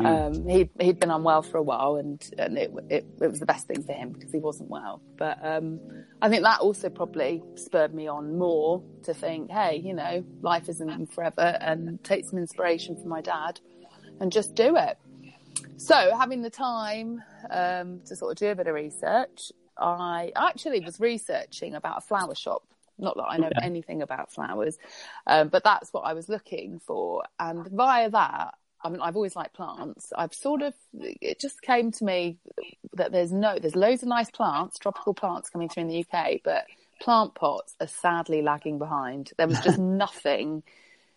Um, 0.00 0.46
he, 0.46 0.68
he'd 0.78 1.00
been 1.00 1.10
unwell 1.10 1.40
for 1.40 1.56
a 1.56 1.62
while 1.62 1.96
and, 1.96 2.22
and 2.36 2.58
it, 2.58 2.70
it, 2.90 3.06
it 3.18 3.30
was 3.30 3.40
the 3.40 3.46
best 3.46 3.66
thing 3.66 3.82
for 3.82 3.94
him 3.94 4.10
because 4.10 4.30
he 4.30 4.38
wasn't 4.38 4.68
well. 4.68 5.00
But, 5.16 5.38
um, 5.42 5.80
I 6.20 6.28
think 6.28 6.42
that 6.42 6.60
also 6.60 6.90
probably 6.90 7.42
spurred 7.54 7.94
me 7.94 8.08
on 8.08 8.36
more 8.36 8.82
to 9.04 9.14
think, 9.14 9.50
hey, 9.50 9.80
you 9.82 9.94
know, 9.94 10.22
life 10.42 10.68
isn't 10.68 11.14
forever 11.14 11.56
and 11.62 12.04
take 12.04 12.28
some 12.28 12.38
inspiration 12.38 12.94
from 12.94 13.08
my 13.08 13.22
dad 13.22 13.58
and 14.20 14.30
just 14.30 14.54
do 14.54 14.76
it. 14.76 14.98
So 15.76 16.16
having 16.18 16.42
the 16.42 16.50
time 16.50 17.22
um, 17.50 18.00
to 18.06 18.16
sort 18.16 18.32
of 18.32 18.38
do 18.38 18.48
a 18.48 18.54
bit 18.54 18.66
of 18.66 18.74
research, 18.74 19.52
I 19.78 20.32
actually 20.34 20.80
was 20.80 20.98
researching 21.00 21.74
about 21.74 21.98
a 21.98 22.00
flower 22.00 22.34
shop. 22.34 22.62
Not 22.98 23.16
that 23.16 23.24
I 23.24 23.36
know 23.36 23.48
Okay. 23.48 23.58
anything 23.62 24.00
about 24.00 24.32
flowers, 24.32 24.78
um, 25.26 25.48
but 25.48 25.62
that's 25.64 25.92
what 25.92 26.02
I 26.02 26.14
was 26.14 26.28
looking 26.28 26.80
for. 26.80 27.24
And 27.38 27.68
via 27.68 28.08
that, 28.10 28.54
I 28.82 28.88
mean, 28.88 29.00
I've 29.00 29.16
always 29.16 29.36
liked 29.36 29.54
plants. 29.54 30.12
I've 30.16 30.32
sort 30.32 30.62
of, 30.62 30.72
it 30.94 31.38
just 31.40 31.60
came 31.60 31.92
to 31.92 32.04
me 32.04 32.38
that 32.94 33.12
there's 33.12 33.32
no, 33.32 33.58
there's 33.58 33.76
loads 33.76 34.02
of 34.02 34.08
nice 34.08 34.30
plants, 34.30 34.78
tropical 34.78 35.12
plants 35.12 35.50
coming 35.50 35.68
through 35.68 35.82
in 35.82 35.88
the 35.88 36.06
UK, 36.10 36.40
but 36.42 36.64
plant 37.00 37.34
pots 37.34 37.74
are 37.80 37.86
sadly 37.86 38.40
lagging 38.40 38.78
behind. 38.78 39.32
There 39.36 39.46
was 39.46 39.60
just 39.60 39.78
nothing 39.78 40.62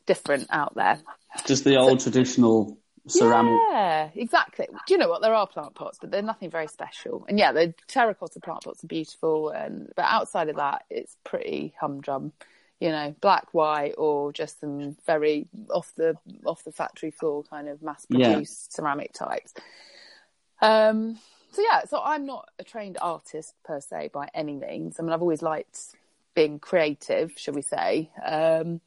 different 0.06 0.48
out 0.50 0.76
there. 0.76 1.00
Just 1.46 1.64
the 1.64 1.78
old 1.78 2.02
traditional 2.02 2.78
ceramic. 3.10 3.60
Yeah, 3.70 4.10
exactly. 4.16 4.68
Do 4.88 4.94
you 4.94 4.98
know 4.98 5.10
what? 5.10 5.22
There 5.22 5.34
are 5.34 5.48
plant 5.48 5.76
pots, 5.76 5.98
but 6.00 6.12
they're 6.12 6.22
nothing 6.22 6.50
very 6.50 6.68
special. 6.68 7.26
And 7.28 7.38
yeah, 7.38 7.52
the 7.52 7.74
terracotta 7.88 8.40
plant 8.40 8.64
pots 8.64 8.84
are 8.84 8.88
beautiful, 8.88 9.50
and 9.50 9.92
but 9.96 10.06
outside 10.06 10.50
of 10.50 10.56
that, 10.58 10.86
it's 10.90 11.18
pretty 11.24 11.74
humdrum. 11.80 12.34
You 12.80 12.92
know, 12.92 13.16
black, 13.20 13.54
white, 13.54 13.96
or 13.98 14.32
just 14.32 14.62
some 14.62 14.96
very 15.06 15.48
off 15.70 15.92
the 15.96 16.16
off 16.46 16.64
the 16.64 16.72
factory 16.72 17.12
floor 17.12 17.44
kind 17.44 17.68
of 17.68 17.82
mass 17.82 18.06
produced 18.06 18.74
ceramic 18.74 19.14
types. 19.14 19.54
Um. 20.62 21.20
So 21.52 21.64
yeah, 21.64 21.86
so 21.86 22.00
I'm 22.04 22.28
not 22.28 22.48
a 22.60 22.64
trained 22.64 23.00
artist 23.02 23.56
per 23.66 23.82
se 23.82 24.12
by 24.14 24.30
any 24.36 24.54
means. 24.54 24.98
I 25.00 25.04
mean, 25.04 25.12
I've 25.12 25.22
always 25.22 25.42
liked 25.42 25.96
being 26.36 26.60
creative, 26.60 27.34
shall 27.36 27.54
we 27.54 27.62
say. 27.62 28.12
Um, 28.24 28.82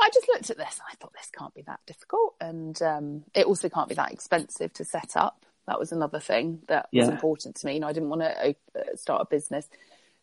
I 0.00 0.10
just 0.12 0.28
looked 0.28 0.50
at 0.50 0.56
this 0.56 0.78
and 0.78 0.86
I 0.90 0.94
thought 0.96 1.12
this 1.12 1.30
can't 1.36 1.54
be 1.54 1.62
that 1.62 1.80
difficult, 1.86 2.34
and 2.40 2.80
um, 2.82 3.24
it 3.34 3.46
also 3.46 3.68
can't 3.68 3.88
be 3.88 3.94
that 3.94 4.12
expensive 4.12 4.72
to 4.74 4.84
set 4.84 5.16
up. 5.16 5.44
That 5.66 5.78
was 5.78 5.92
another 5.92 6.20
thing 6.20 6.60
that 6.68 6.88
was 6.92 7.08
important 7.08 7.56
to 7.56 7.66
me. 7.66 7.74
You 7.74 7.80
know, 7.80 7.88
I 7.88 7.92
didn't 7.92 8.08
want 8.08 8.22
to 8.22 8.48
uh, 8.48 8.96
start 8.96 9.22
a 9.22 9.24
business 9.24 9.68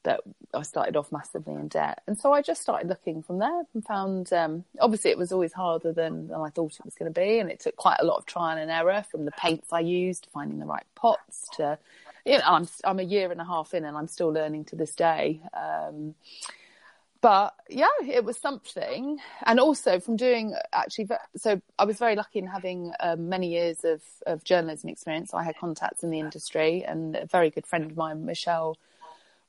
that 0.03 0.21
I 0.53 0.61
started 0.63 0.95
off 0.95 1.11
massively 1.11 1.53
in 1.53 1.67
debt, 1.67 2.01
and 2.07 2.17
so 2.17 2.33
I 2.33 2.41
just 2.41 2.61
started 2.61 2.87
looking 2.89 3.23
from 3.23 3.39
there 3.39 3.63
and 3.73 3.85
found. 3.85 4.33
Um, 4.33 4.63
obviously, 4.79 5.11
it 5.11 5.17
was 5.17 5.31
always 5.31 5.53
harder 5.53 5.93
than, 5.93 6.27
than 6.27 6.39
I 6.39 6.49
thought 6.49 6.73
it 6.73 6.85
was 6.85 6.95
going 6.95 7.13
to 7.13 7.19
be, 7.19 7.39
and 7.39 7.49
it 7.49 7.59
took 7.59 7.75
quite 7.75 7.97
a 7.99 8.05
lot 8.05 8.17
of 8.17 8.25
trial 8.25 8.57
and 8.57 8.71
error 8.71 9.05
from 9.09 9.25
the 9.25 9.31
paints 9.31 9.71
I 9.71 9.81
used, 9.81 10.25
to 10.25 10.29
finding 10.29 10.59
the 10.59 10.65
right 10.65 10.85
pots, 10.95 11.49
to 11.57 11.77
you 12.27 12.37
know, 12.37 12.43
I'm 12.45 12.67
I'm 12.83 12.99
a 12.99 13.03
year 13.03 13.31
and 13.31 13.39
a 13.39 13.45
half 13.45 13.73
in, 13.73 13.85
and 13.85 13.97
I'm 13.97 14.07
still 14.07 14.29
learning 14.29 14.65
to 14.65 14.75
this 14.75 14.93
day. 14.95 15.41
Um, 15.53 16.15
but 17.21 17.53
yeah, 17.69 17.87
it 18.05 18.23
was 18.23 18.37
something. 18.37 19.19
And 19.45 19.59
also 19.59 19.99
from 19.99 20.15
doing 20.15 20.55
actually, 20.73 21.09
so 21.35 21.61
I 21.77 21.85
was 21.85 21.97
very 21.97 22.15
lucky 22.15 22.39
in 22.39 22.47
having 22.47 22.91
um, 22.99 23.29
many 23.29 23.49
years 23.49 23.83
of, 23.83 24.01
of 24.25 24.43
journalism 24.43 24.89
experience. 24.89 25.33
I 25.33 25.43
had 25.43 25.57
contacts 25.57 26.03
in 26.03 26.09
the 26.09 26.19
industry 26.19 26.83
and 26.87 27.15
a 27.15 27.25
very 27.25 27.49
good 27.49 27.65
friend 27.65 27.89
of 27.89 27.97
mine, 27.97 28.25
Michelle 28.25 28.77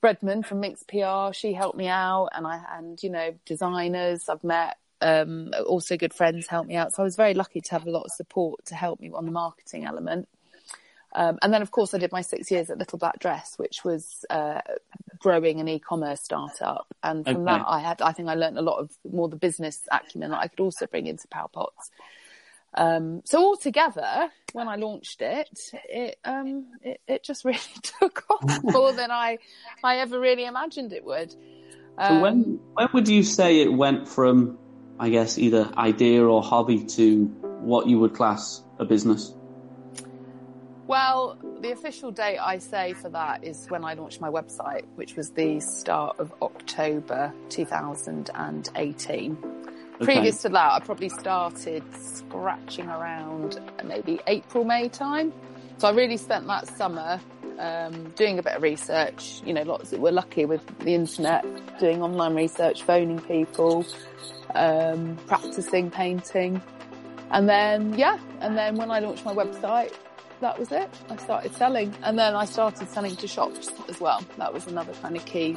Redmond 0.03 0.47
from 0.47 0.61
Minx 0.61 0.85
PR, 0.85 1.33
she 1.33 1.53
helped 1.53 1.77
me 1.77 1.89
out 1.89 2.29
and 2.33 2.47
I, 2.47 2.61
and 2.77 3.03
you 3.03 3.11
know, 3.11 3.35
designers 3.45 4.29
I've 4.29 4.45
met, 4.45 4.77
um, 5.01 5.53
also 5.67 5.97
good 5.97 6.15
friends 6.15 6.47
helped 6.47 6.69
me 6.69 6.77
out. 6.77 6.95
So 6.95 7.03
I 7.03 7.05
was 7.05 7.17
very 7.17 7.35
lucky 7.35 7.61
to 7.61 7.71
have 7.73 7.87
a 7.87 7.91
lot 7.91 8.05
of 8.05 8.13
support 8.13 8.65
to 8.67 8.75
help 8.75 9.01
me 9.01 9.11
on 9.13 9.25
the 9.25 9.33
marketing 9.33 9.85
element. 9.85 10.29
Um, 11.15 11.39
and 11.43 11.53
then, 11.53 11.63
of 11.63 11.71
course, 11.71 11.95
I 11.95 11.99
did 11.99 12.13
my 12.13 12.21
six 12.21 12.51
years 12.51 12.71
at 12.71 12.79
Little 12.79 12.99
Black 12.99 13.19
Dress, 13.19 13.55
which 13.57 13.85
was 13.85 14.25
uh, 14.31 14.61
growing 15.19 15.61
an 15.61 15.69
e-commerce 15.69 16.21
startup. 16.23 16.87
And 17.03 17.27
from 17.27 17.45
Okay. 17.45 17.45
that, 17.45 17.65
I 17.67 17.81
had, 17.81 18.03
I 18.03 18.13
think, 18.13 18.29
I 18.29 18.35
learned 18.35 18.59
a 18.59 18.63
lot 18.63 18.79
of 18.79 18.91
more 19.11 19.29
the 19.29 19.37
business 19.37 19.81
acumen 19.91 20.31
that 20.31 20.41
I 20.41 20.49
could 20.49 20.61
also 20.61 20.87
bring 20.87 21.07
into 21.07 21.27
Power 21.29 21.49
Pots. 21.49 21.91
Um, 22.75 23.23
so 23.25 23.39
altogether, 23.39 24.29
when 24.53 24.69
I 24.69 24.77
launched 24.77 25.23
it, 25.23 25.49
it, 25.89 26.19
um, 26.25 26.67
it 26.83 27.01
it 27.09 27.25
just 27.25 27.45
really 27.45 27.59
took 28.01 28.25
off 28.31 28.63
more 28.63 28.93
than 28.93 29.11
I 29.11 29.39
I 29.83 29.99
ever 29.99 30.21
really 30.21 30.45
imagined 30.45 30.93
it 30.93 31.05
would. 31.05 31.35
Um, 31.97 32.07
So 32.07 32.21
when 32.21 32.61
when 32.75 32.89
would 32.93 33.09
you 33.09 33.23
say 33.23 33.61
it 33.61 33.73
went 33.73 34.07
from, 34.07 34.59
I 35.01 35.09
guess, 35.09 35.39
either 35.39 35.73
idea 35.77 36.25
or 36.25 36.43
hobby 36.43 36.85
to 36.85 37.25
what 37.61 37.87
you 37.87 37.99
would 37.99 38.15
class 38.15 38.63
a 38.79 38.85
business? 38.85 39.35
Well, 40.89 41.37
the 41.61 41.71
official 41.73 42.11
date 42.11 42.39
I 42.39 42.57
say 42.57 42.95
for 42.95 43.11
that 43.11 43.45
is 43.45 43.67
when 43.69 43.85
I 43.85 43.93
launched 43.93 44.23
my 44.23 44.31
website, 44.31 44.87
which 44.95 45.17
was 45.17 45.29
the 45.33 45.61
start 45.61 46.19
of 46.19 46.33
October 46.41 47.31
2018. 47.51 49.37
Okay. 49.37 50.03
Previous 50.03 50.41
to 50.41 50.49
that, 50.49 50.73
I 50.73 50.81
probably 50.81 51.11
started 51.11 51.83
scratching 51.95 52.89
around 52.89 53.61
maybe 53.85 54.19
April, 54.27 54.65
May 54.65 54.89
time. 54.89 55.35
So 55.77 55.89
I 55.89 55.91
really 55.91 56.17
spent 56.17 56.47
that 56.47 56.67
summer 56.67 57.21
um, 57.59 58.09
doing 58.17 58.39
a 58.39 58.43
bit 58.43 58.55
of 58.55 58.63
research. 58.63 59.43
You 59.45 59.53
know, 59.53 59.65
lots. 59.65 59.93
We're 59.93 60.11
lucky 60.11 60.47
with 60.47 60.67
the 60.79 60.95
internet, 60.95 61.45
doing 61.79 62.03
online 62.03 62.35
research, 62.35 62.85
phoning 62.85 63.21
people, 63.21 63.85
um, 64.55 65.19
practicing 65.27 65.91
painting, 65.91 66.63
and 67.31 67.47
then 67.47 67.93
yeah, 67.93 68.19
and 68.41 68.57
then 68.57 68.77
when 68.77 68.91
I 68.91 69.01
launched 69.01 69.27
my 69.27 69.35
website, 69.35 69.93
that 70.41 70.59
was 70.59 70.73
it. 70.73 70.89
I 71.11 71.17
started 71.17 71.55
selling, 71.55 71.95
and 72.03 72.19
then 72.19 72.35
I 72.35 72.45
started 72.45 72.89
selling 72.89 73.17
to 73.17 73.29
shops 73.29 73.71
as 73.89 74.01
well. 74.01 74.25
That 74.37 74.53
was 74.53 74.67
another 74.67 74.93
kind 74.95 75.17
of 75.17 75.25
key 75.25 75.57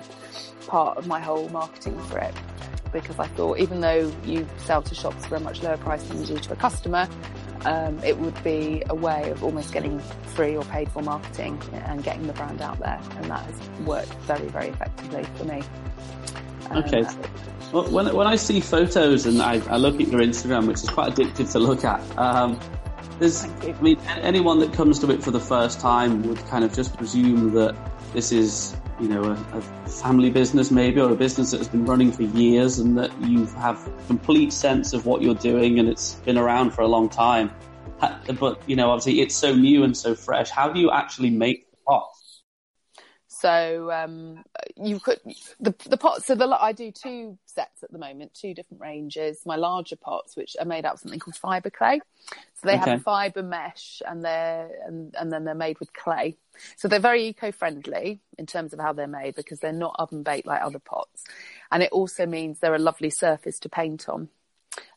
part 0.68 0.98
of 0.98 1.08
my 1.08 1.20
whole 1.20 1.50
marketing 1.50 2.00
for 2.04 2.20
it 2.20 2.34
because 2.92 3.18
I 3.20 3.28
thought 3.28 3.58
even 3.58 3.82
though 3.82 4.12
you 4.26 4.48
sell 4.58 4.82
to 4.82 4.94
shops 4.94 5.26
for 5.26 5.36
a 5.36 5.40
much 5.40 5.64
lower 5.64 5.78
price 5.78 6.04
than 6.04 6.20
you 6.20 6.26
do 6.26 6.38
to 6.38 6.54
a 6.54 6.56
customer, 6.56 7.08
um, 7.66 8.00
it 8.04 8.18
would 8.18 8.44
be 8.44 8.84
a 8.90 8.96
way 8.96 9.30
of 9.30 9.44
almost 9.44 9.72
getting 9.72 10.00
free 10.36 10.56
or 10.56 10.64
paid 10.66 10.92
for 10.92 11.02
marketing 11.02 11.62
and 11.86 12.04
getting 12.04 12.28
the 12.28 12.34
brand 12.34 12.62
out 12.62 12.80
there. 12.80 13.00
And 13.18 13.26
that 13.26 13.46
has 13.46 13.70
worked 13.86 14.14
very, 14.26 14.48
very 14.48 14.70
effectively 14.70 15.24
for 15.36 15.46
me. 15.46 15.64
Um, 16.70 16.78
okay. 16.84 17.04
Well, 17.72 17.90
when, 17.90 18.14
when 18.14 18.28
I 18.28 18.36
see 18.36 18.60
photos 18.60 19.26
and 19.26 19.42
I, 19.42 19.62
I, 19.70 19.78
look 19.78 20.00
at 20.02 20.08
your 20.08 20.20
Instagram, 20.22 20.68
which 20.68 20.84
is 20.84 20.90
quite 20.90 21.14
addictive 21.14 21.52
to 21.54 21.60
look 21.60 21.86
at, 21.86 22.02
um, 22.18 22.60
there's, 23.22 23.46
I 23.46 23.82
mean, 23.82 24.00
anyone 24.08 24.58
that 24.60 24.74
comes 24.74 24.98
to 25.00 25.12
it 25.12 25.24
for 25.24 25.30
the 25.30 25.40
first 25.40 25.80
time 25.80 26.24
would 26.24 26.40
kind 26.48 26.66
of 26.66 26.74
just 26.74 26.98
presume 26.98 27.54
that 27.54 27.76
this 28.14 28.32
is 28.32 28.76
you 29.00 29.08
know, 29.08 29.24
a, 29.24 29.58
a, 29.58 29.62
family 29.88 30.30
business 30.30 30.72
maybe, 30.72 31.00
or 31.00 31.12
a 31.12 31.16
business 31.16 31.52
that 31.52 31.58
has 31.58 31.68
been 31.68 31.86
running 31.86 32.12
for 32.12 32.24
years 32.24 32.80
and 32.80 32.98
that 32.98 33.12
you 33.22 33.46
have 33.46 33.88
complete 34.08 34.52
sense 34.52 34.94
of 34.94 35.06
what 35.06 35.22
you're 35.22 35.36
doing 35.36 35.80
and 35.80 35.88
it's 35.88 36.16
been 36.26 36.38
around 36.38 36.72
for 36.72 36.82
a 36.82 36.88
long 36.88 37.10
time. 37.10 37.52
But, 38.40 38.62
you 38.68 38.76
know, 38.76 38.90
obviously 38.90 39.22
it's 39.22 39.36
so 39.36 39.54
new 39.54 39.84
and 39.84 39.96
so 39.96 40.16
fresh. 40.16 40.50
How 40.50 40.70
do 40.70 40.80
you 40.80 40.92
actually 40.92 41.30
make 41.30 41.70
the 41.70 41.78
pot? 41.88 42.10
So 43.42 43.92
um, 43.92 44.44
you 44.78 45.00
could 45.00 45.20
the 45.60 45.74
the 45.90 45.98
pots. 45.98 46.28
So 46.28 46.36
the 46.36 46.48
I 46.48 46.74
do 46.74 46.92
two 46.92 47.40
sets 47.46 47.82
at 47.82 47.92
the 47.92 47.98
moment, 47.98 48.36
two 48.36 48.54
different 48.54 48.82
ranges. 48.82 49.46
My 49.48 49.56
larger 49.56 49.96
pots, 49.96 50.38
which 50.38 50.56
are 50.60 50.66
made 50.66 50.86
out 50.86 50.94
of 50.94 51.00
something 51.00 51.20
called 51.20 51.36
fibre 51.36 51.72
clay. 51.72 52.02
So 52.28 52.68
they 52.68 52.76
okay. 52.76 52.92
have 52.92 53.00
a 53.00 53.04
fibre 53.04 53.42
mesh, 53.42 54.04
and 54.08 54.24
they're 54.24 54.70
and, 54.86 55.16
and 55.20 55.32
then 55.34 55.44
they're 55.44 55.56
made 55.56 55.80
with 55.80 55.92
clay. 55.92 56.38
So 56.78 56.88
they're 56.88 57.00
very 57.00 57.28
eco-friendly 57.30 58.22
in 58.38 58.46
terms 58.46 58.74
of 58.74 58.80
how 58.80 58.94
they're 58.94 59.08
made 59.08 59.36
because 59.36 59.60
they're 59.60 59.74
not 59.74 59.96
oven 59.98 60.22
baked 60.22 60.46
like 60.46 60.62
other 60.62 60.80
pots, 60.80 61.24
and 61.72 61.82
it 61.82 61.92
also 61.92 62.28
means 62.28 62.60
they're 62.60 62.76
a 62.76 62.80
lovely 62.80 63.10
surface 63.10 63.58
to 63.60 63.70
paint 63.70 64.08
on. 64.08 64.30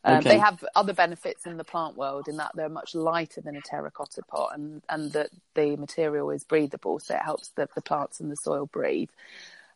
Um, 0.04 0.18
okay. 0.18 0.30
They 0.30 0.38
have 0.38 0.64
other 0.74 0.92
benefits 0.92 1.46
in 1.46 1.56
the 1.56 1.64
plant 1.64 1.96
world 1.96 2.28
in 2.28 2.36
that 2.36 2.52
they're 2.54 2.68
much 2.68 2.94
lighter 2.94 3.40
than 3.40 3.56
a 3.56 3.60
terracotta 3.60 4.22
pot 4.22 4.52
and, 4.54 4.82
and 4.88 5.12
that 5.12 5.30
the 5.54 5.76
material 5.76 6.30
is 6.30 6.44
breathable, 6.44 6.98
so 6.98 7.14
it 7.14 7.22
helps 7.22 7.48
the, 7.50 7.68
the 7.74 7.82
plants 7.82 8.20
and 8.20 8.30
the 8.30 8.36
soil 8.36 8.66
breathe. 8.66 9.10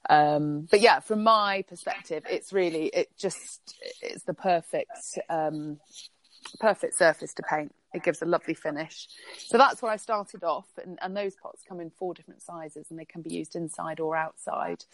Um, 0.09 0.69
but 0.71 0.81
yeah, 0.81 1.01
from 1.01 1.23
my 1.23 1.65
perspective, 1.69 2.25
it's 2.31 2.53
really, 2.53 2.87
it 2.87 3.11
just, 3.19 3.77
it's 4.01 4.25
the 4.25 4.35
perfect, 4.35 5.19
um, 5.29 5.81
perfect 6.61 6.97
surface 6.97 7.35
to 7.35 7.43
paint. 7.43 7.75
It 7.93 8.03
gives 8.03 8.23
a 8.23 8.27
lovely 8.27 8.55
finish. 8.55 9.09
So 9.39 9.59
that's 9.59 9.81
where 9.83 9.91
I 9.91 9.97
started 9.97 10.45
off 10.45 10.69
and, 10.83 10.99
and 11.01 11.17
those 11.17 11.35
pots 11.35 11.63
come 11.67 11.81
in 11.81 11.91
four 11.91 12.15
different 12.15 12.43
sizes 12.43 12.87
and 12.91 12.99
they 12.99 13.07
can 13.07 13.23
be 13.23 13.35
used 13.35 13.57
inside 13.57 13.99
or 13.99 14.15
outside. 14.15 14.85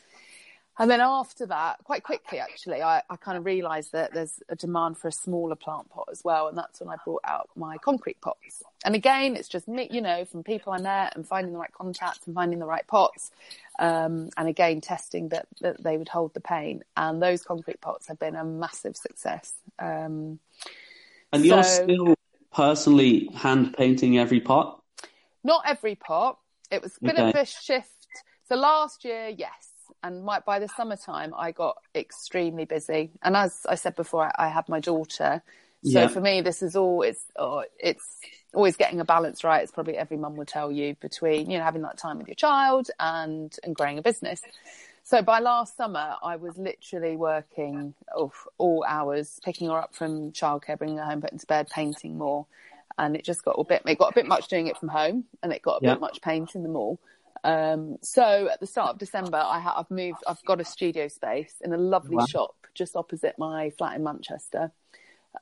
And 0.79 0.91
then 0.91 1.01
after 1.01 1.47
that, 1.47 1.79
quite 1.85 2.03
quickly 2.03 2.41
actually, 2.41 2.83
I, 2.83 3.01
I 3.09 3.17
kind 3.17 3.39
of 3.39 3.45
realised 3.45 3.93
that 3.93 4.13
there's 4.13 4.43
a 4.49 4.57
demand 4.57 4.99
for 4.99 5.07
a 5.07 5.13
smaller 5.13 5.55
plant 5.55 5.89
pot 5.89 6.09
as 6.11 6.25
well, 6.25 6.49
and 6.49 6.59
that's 6.59 6.81
when 6.81 6.89
I 6.89 6.97
brought 7.05 7.23
out 7.25 7.49
my 7.55 7.79
concrete 7.79 8.21
pots. 8.21 8.63
And 8.85 8.97
again, 8.97 9.37
it's 9.37 9.49
just 9.49 9.69
me, 9.69 9.89
you 9.91 10.01
know, 10.01 10.25
from 10.25 10.43
people 10.43 10.73
I 10.73 10.79
met 10.79 11.15
and 11.15 11.27
finding 11.27 11.53
the 11.53 11.61
right 11.61 11.73
contacts 11.73 12.27
and 12.27 12.35
finding 12.35 12.59
the 12.59 12.67
right 12.67 12.87
pots, 12.89 13.31
um, 13.79 14.31
and 14.37 14.49
again 14.49 14.81
testing 14.81 15.29
that 15.29 15.47
that 15.61 15.83
they 15.83 15.97
would 15.97 16.09
hold 16.09 16.35
the 16.35 16.41
paint. 16.41 16.83
And 16.97 17.23
those 17.23 17.45
concrete 17.45 17.81
pots 17.81 18.09
have 18.09 18.19
been 18.19 18.35
a 18.35 18.45
massive 18.45 18.97
success. 18.97 19.53
Um, 19.79 20.41
and 21.33 21.43
so, 21.43 21.55
you're 21.55 21.63
still 21.63 22.15
personally 22.53 23.29
hand 23.33 23.75
painting 23.79 24.19
every 24.19 24.41
pot? 24.41 24.83
Not 25.45 25.63
every 25.67 25.95
pot. 25.95 26.39
It 26.73 26.83
was 26.83 26.97
a 26.97 27.05
bit 27.05 27.15
okay. 27.15 27.29
of 27.29 27.35
a 27.37 27.45
shift. 27.45 27.91
So 28.49 28.57
last 28.57 29.05
year, 29.05 29.29
yes 29.29 29.74
and 30.05 30.23
my, 30.23 30.39
by 30.41 30.59
the 30.59 30.69
summertime 30.69 31.35
I 31.37 31.51
got 31.51 31.79
extremely 31.95 32.67
busy. 32.67 33.11
And 33.23 33.37
as 33.37 33.67
I 33.69 33.75
said 33.75 33.97
before, 33.97 34.27
I, 34.27 34.47
I 34.47 34.49
had 34.49 34.69
my 34.69 34.79
daughter. 34.79 35.43
So 35.83 36.01
yeah. 36.01 36.09
for 36.09 36.21
me, 36.21 36.41
this 36.41 36.63
is 36.63 36.77
all 36.77 37.03
it's 37.03 37.25
oh, 37.37 37.65
it's 37.79 38.21
always 38.55 38.77
getting 38.77 39.01
a 39.01 39.05
balance 39.05 39.43
right. 39.43 39.63
It's 39.63 39.73
probably 39.73 39.97
every 39.97 40.17
mum 40.17 40.37
will 40.37 40.47
tell 40.47 40.71
you 40.71 40.95
between 41.01 41.51
you 41.51 41.59
know 41.59 41.65
having 41.65 41.83
that 41.83 41.99
time 41.99 42.19
with 42.19 42.29
your 42.29 42.37
child 42.37 42.91
and 43.01 43.55
and 43.65 43.75
growing 43.75 43.99
a 43.99 44.03
business. 44.03 44.41
So 45.03 45.21
by 45.21 45.41
last 45.41 45.77
summer, 45.77 46.15
I 46.23 46.37
was 46.37 46.57
literally 46.57 47.17
working 47.17 47.93
oh, 48.17 48.33
all 48.57 48.85
hours, 48.89 49.41
picking 49.45 49.69
her 49.69 49.77
up 49.77 49.95
from 49.95 50.33
childcare, 50.33 50.79
bringing 50.79 50.97
her 50.97 51.05
home, 51.05 51.21
putting 51.21 51.39
to 51.39 51.47
bed, 51.47 51.69
painting 51.69 52.17
more, 52.17 52.47
and 52.97 53.15
it 53.15 53.25
just 53.25 53.45
got 53.45 53.57
a 53.59 53.65
bit. 53.65 53.83
It 53.85 53.99
got 53.99 54.13
a 54.13 54.15
bit 54.15 54.27
much 54.27 54.49
doing 54.49 54.67
it 54.67 54.79
from 54.79 54.89
home, 54.89 55.25
and 55.43 55.53
it 55.53 55.61
got 55.61 55.83
a 55.83 55.85
yeah. 55.85 55.95
bit 55.95 56.01
much 56.01 56.23
painting 56.23 56.63
the 56.63 56.71
mall. 56.71 56.99
Um, 57.43 57.97
so 58.03 58.49
at 58.53 58.61
the 58.61 58.67
start 58.67 58.91
of 58.91 58.99
December, 58.99 59.43
I 59.45 59.59
have 59.59 59.91
moved. 59.91 60.19
I've 60.27 60.43
got 60.45 60.61
a 60.61 60.65
studio 60.65 61.09
space 61.09 61.55
in 61.63 61.73
a 61.73 61.79
lovely 61.79 62.17
wow. 62.17 62.27
shop 62.27 62.55
just 62.75 62.97
opposite 62.97 63.37
my 63.39 63.71
flat 63.71 63.97
in 63.97 64.03
Manchester. 64.03 64.73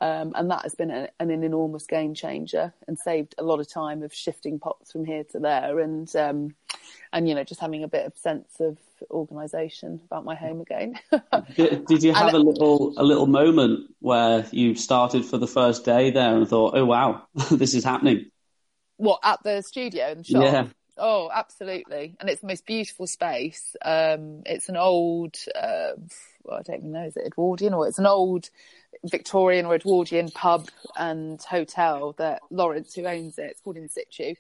Um, 0.00 0.33
and 0.35 0.50
that 0.50 0.62
has 0.62 0.74
been 0.74 0.90
a, 0.90 1.09
an, 1.20 1.31
an, 1.31 1.44
enormous 1.44 1.87
game 1.87 2.14
changer 2.14 2.72
and 2.88 2.98
saved 2.98 3.35
a 3.37 3.42
lot 3.42 3.61
of 3.61 3.70
time 3.70 4.02
of 4.02 4.14
shifting 4.14 4.59
pots 4.59 4.90
from 4.90 5.05
here 5.05 5.24
to 5.33 5.38
there 5.38 5.81
and 5.81 6.14
um, 6.16 6.55
and 7.12 7.28
you 7.28 7.35
know 7.35 7.44
just 7.44 7.61
having 7.61 7.85
a 7.85 7.88
bit 7.88 8.07
of 8.07 8.16
sense 8.16 8.55
of 8.59 8.78
organisation 9.11 10.00
about 10.07 10.24
my 10.24 10.35
home 10.35 10.62
again. 10.62 10.98
did, 11.57 11.85
did, 11.85 12.02
you 12.02 12.14
have 12.14 12.28
and, 12.28 12.37
a 12.37 12.40
little 12.40 12.94
a 12.96 13.05
little 13.05 13.26
moment 13.26 13.90
where 14.00 14.46
you 14.50 14.74
started 14.76 15.26
for 15.26 15.37
the 15.37 15.46
first 15.46 15.85
day 15.85 16.11
there 16.11 16.37
and 16.37 16.48
thought, 16.48 16.74
oh 16.74 16.87
wow, 16.87 17.26
this 17.50 17.74
is 17.74 17.85
happening? 17.85 18.31
What 18.96 19.20
at 19.22 19.40
the 19.44 19.61
studio 19.61 20.07
and 20.07 20.26
shop? 20.26 20.42
Yeah. 20.42 20.66
Oh, 20.98 21.31
absolutely. 21.33 22.16
And 22.20 22.28
it's 22.28 22.42
the 22.42 22.46
most 22.46 22.66
beautiful 22.66 23.07
space. 23.07 23.74
Um, 23.85 24.42
it's 24.44 24.68
an 24.68 24.76
old, 24.76 25.37
uh, 25.55 25.92
well, 26.44 26.59
I 26.59 26.62
don't 26.62 26.78
even 26.78 26.92
know, 26.92 27.07
is 27.07 27.16
it 27.16 27.26
Edwardian 27.26 27.74
or 27.74 27.88
it's 27.88 27.98
an 27.98 28.07
old 28.07 28.50
Victorian 29.05 29.66
or 29.66 29.74
Edwardian 29.74 30.31
pub 30.31 30.68
and 30.96 31.40
hotel 31.42 32.14
that 32.18 32.40
Lawrence, 32.50 32.94
who 32.94 33.07
owns 33.07 33.38
it, 33.38 33.50
it's 33.50 33.61
called 33.61 33.78
In 33.78 33.88
Situ, 33.88 34.35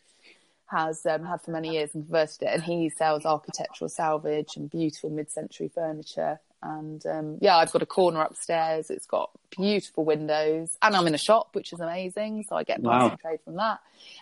has 0.66 1.04
um, 1.06 1.24
had 1.24 1.40
for 1.40 1.50
many 1.52 1.72
years 1.72 1.94
and 1.94 2.04
converted 2.04 2.42
it. 2.42 2.54
And 2.54 2.62
he 2.62 2.90
sells 2.90 3.24
architectural 3.24 3.88
salvage 3.88 4.56
and 4.56 4.70
beautiful 4.70 5.10
mid-century 5.10 5.70
furniture. 5.74 6.38
And 6.62 7.04
um, 7.06 7.38
yeah, 7.40 7.56
I've 7.56 7.72
got 7.72 7.82
a 7.82 7.86
corner 7.86 8.20
upstairs. 8.20 8.88
It's 8.90 9.06
got 9.06 9.30
beautiful 9.50 10.04
windows, 10.04 10.76
and 10.80 10.94
I'm 10.94 11.06
in 11.06 11.14
a 11.14 11.18
shop, 11.18 11.50
which 11.52 11.72
is 11.72 11.80
amazing. 11.80 12.44
So 12.48 12.56
I 12.56 12.62
get 12.62 12.80
wow. 12.80 13.08
and 13.08 13.18
trade 13.18 13.40
from 13.44 13.56
that, 13.56 13.80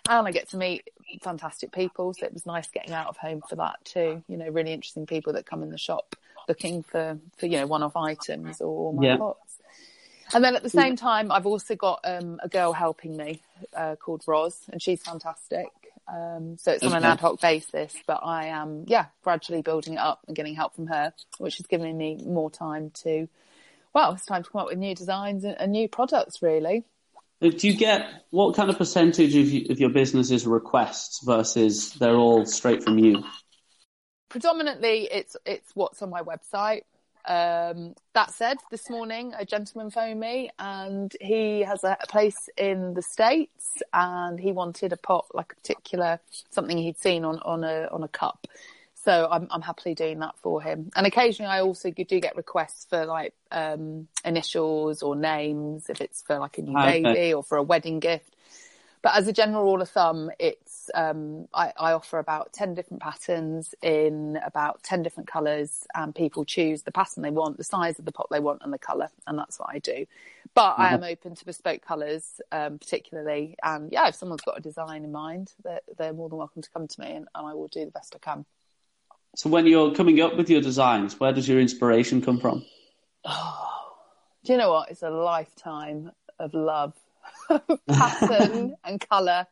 and 0.09 0.26
I 0.26 0.31
get 0.31 0.48
to 0.50 0.57
meet 0.57 0.88
fantastic 1.22 1.72
people. 1.72 2.14
So 2.14 2.26
it 2.26 2.33
was 2.33 2.46
nice 2.46 2.68
getting 2.68 2.94
out 2.94 3.09
of 3.09 3.16
home 3.18 3.42
for 3.48 3.57
that 3.57 3.85
too. 3.85 4.22
You 4.26 4.37
know, 4.38 4.48
really 4.48 4.72
interesting 4.72 5.07
people 5.07 5.35
that 5.35 5.44
come 5.44 5.62
in 5.62 5.70
the 5.70 5.79
shop 5.79 6.16
looking 6.48 6.83
for 6.83 7.18
for 7.37 7.46
you 7.46 7.59
know 7.59 7.66
one-off 7.66 7.96
items 7.96 8.61
or 8.61 8.92
my 8.94 9.07
yeah. 9.07 9.16
pots. 9.16 9.59
And 10.33 10.44
then 10.44 10.55
at 10.55 10.62
the 10.62 10.70
same 10.70 10.94
time, 10.94 11.33
I've 11.33 11.46
also 11.46 11.74
got 11.74 12.00
um, 12.05 12.38
a 12.42 12.48
girl 12.48 12.72
helping 12.72 13.16
me 13.16 13.42
uh, 13.76 13.96
called 13.96 14.22
Roz, 14.26 14.61
and 14.70 14.81
she's 14.81 15.03
fantastic. 15.03 15.66
Um, 16.12 16.56
so 16.58 16.72
it's 16.72 16.82
on 16.82 16.94
an 16.94 17.04
ad 17.04 17.20
hoc 17.20 17.40
basis, 17.40 17.94
but 18.06 18.20
I 18.24 18.46
am, 18.46 18.84
yeah, 18.88 19.06
gradually 19.22 19.62
building 19.62 19.94
it 19.94 20.00
up 20.00 20.20
and 20.26 20.34
getting 20.34 20.54
help 20.54 20.74
from 20.74 20.88
her, 20.88 21.12
which 21.38 21.60
is 21.60 21.66
giving 21.66 21.96
me 21.96 22.18
more 22.26 22.50
time 22.50 22.90
to, 23.04 23.28
well, 23.94 24.12
it's 24.12 24.26
time 24.26 24.42
to 24.42 24.50
come 24.50 24.62
up 24.62 24.66
with 24.66 24.78
new 24.78 24.94
designs 24.94 25.44
and, 25.44 25.56
and 25.60 25.70
new 25.70 25.88
products, 25.88 26.42
really. 26.42 26.84
Do 27.40 27.68
you 27.68 27.74
get 27.74 28.24
what 28.30 28.54
kind 28.54 28.68
of 28.68 28.76
percentage 28.76 29.34
of, 29.34 29.48
you, 29.48 29.66
of 29.70 29.80
your 29.80 29.90
business 29.90 30.30
is 30.30 30.46
requests 30.46 31.24
versus 31.24 31.92
they're 31.92 32.16
all 32.16 32.44
straight 32.44 32.82
from 32.82 32.98
you? 32.98 33.24
Predominantly, 34.28 35.08
it's 35.10 35.36
it's 35.46 35.70
what's 35.74 36.02
on 36.02 36.10
my 36.10 36.22
website. 36.22 36.82
Um, 37.26 37.94
that 38.14 38.33
said, 38.33 38.59
this 38.70 38.88
morning 38.88 39.35
a 39.38 39.44
gentleman 39.44 39.90
phoned 39.90 40.20
me 40.20 40.50
and 40.59 41.14
he 41.20 41.61
has 41.61 41.85
a, 41.85 41.96
a, 42.00 42.06
place 42.06 42.48
in 42.56 42.94
the 42.94 43.02
States 43.02 43.83
and 43.92 44.40
he 44.40 44.52
wanted 44.52 44.92
a 44.92 44.96
pot, 44.96 45.26
like 45.35 45.52
a 45.52 45.56
particular, 45.56 46.20
something 46.50 46.78
he'd 46.78 46.98
seen 46.98 47.24
on, 47.24 47.38
on 47.40 47.62
a, 47.64 47.88
on 47.92 48.02
a 48.02 48.09
cup. 48.09 48.46
So 48.94 49.28
I'm, 49.30 49.48
I'm 49.50 49.62
happily 49.62 49.94
doing 49.94 50.18
that 50.20 50.37
for 50.38 50.61
him. 50.62 50.90
And 50.96 51.06
occasionally 51.06 51.50
I 51.50 51.61
also 51.61 51.90
do 51.90 52.20
get 52.20 52.37
requests 52.37 52.87
for 52.87 53.06
like, 53.06 53.35
um, 53.50 54.09
initials 54.24 55.02
or 55.02 55.14
names 55.16 55.88
if 55.88 56.00
it's 56.00 56.22
for 56.22 56.38
like 56.38 56.59
a 56.59 56.62
new 56.62 56.78
okay. 56.78 57.02
baby 57.02 57.35
or 57.35 57.42
for 57.42 57.59
a 57.59 57.62
wedding 57.62 58.00
gift. 58.00 58.35
But 59.02 59.16
as 59.16 59.28
a 59.28 59.33
general 59.33 59.64
rule 59.64 59.83
of 59.83 59.88
thumb, 59.88 60.30
it's 60.38 60.69
um, 60.94 61.48
I, 61.55 61.72
I, 61.79 61.92
offer 61.92 62.18
about 62.18 62.53
10 62.53 62.74
different 62.74 63.03
patterns 63.03 63.74
in 63.83 64.38
about 64.44 64.83
10 64.83 65.03
different 65.03 65.29
colours, 65.29 65.87
and 65.94 66.14
people 66.14 66.44
choose 66.44 66.83
the 66.83 66.92
pattern 66.92 67.22
they 67.22 67.31
want, 67.31 67.57
the 67.57 67.64
size 67.64 67.98
of 67.98 68.05
the 68.05 68.12
pot 68.12 68.29
they 68.31 68.40
want, 68.40 68.62
and 68.62 68.72
the 68.72 68.79
colour, 68.79 69.09
and 69.26 69.38
that's 69.38 69.59
what 69.59 69.68
I 69.70 69.79
do. 69.79 70.07
But 70.55 70.72
mm-hmm. 70.72 70.83
I 70.83 70.94
am 70.94 71.05
open 71.05 71.35
to 71.35 71.44
bespoke 71.44 71.83
colours, 71.83 72.40
um, 72.53 72.79
particularly. 72.79 73.57
And 73.62 73.92
yeah, 73.92 74.09
if 74.09 74.14
someone's 74.14 74.42
got 74.42 74.59
a 74.59 74.61
design 74.61 75.05
in 75.05 75.12
mind, 75.12 75.53
they're, 75.62 75.81
they're 75.96 76.12
more 76.12 76.29
than 76.29 76.38
welcome 76.38 76.62
to 76.62 76.70
come 76.70 76.88
to 76.88 77.00
me, 77.00 77.11
and, 77.11 77.29
and 77.35 77.46
I 77.46 77.55
will 77.55 77.68
do 77.68 77.85
the 77.85 77.90
best 77.90 78.14
I 78.14 78.18
can. 78.18 78.44
So, 79.37 79.48
when 79.48 79.66
you're 79.66 79.94
coming 79.94 80.20
up 80.20 80.37
with 80.37 80.50
your 80.50 80.61
designs, 80.61 81.18
where 81.20 81.33
does 81.33 81.48
your 81.48 81.61
inspiration 81.61 82.20
come 82.20 82.38
from? 82.38 82.64
Oh, 83.24 83.94
do 84.44 84.53
you 84.53 84.59
know 84.59 84.72
what? 84.72 84.90
It's 84.90 85.03
a 85.03 85.11
lifetime 85.11 86.11
of 86.38 86.55
love, 86.55 86.94
pattern, 87.88 88.74
and 88.85 89.00
colour. 89.09 89.46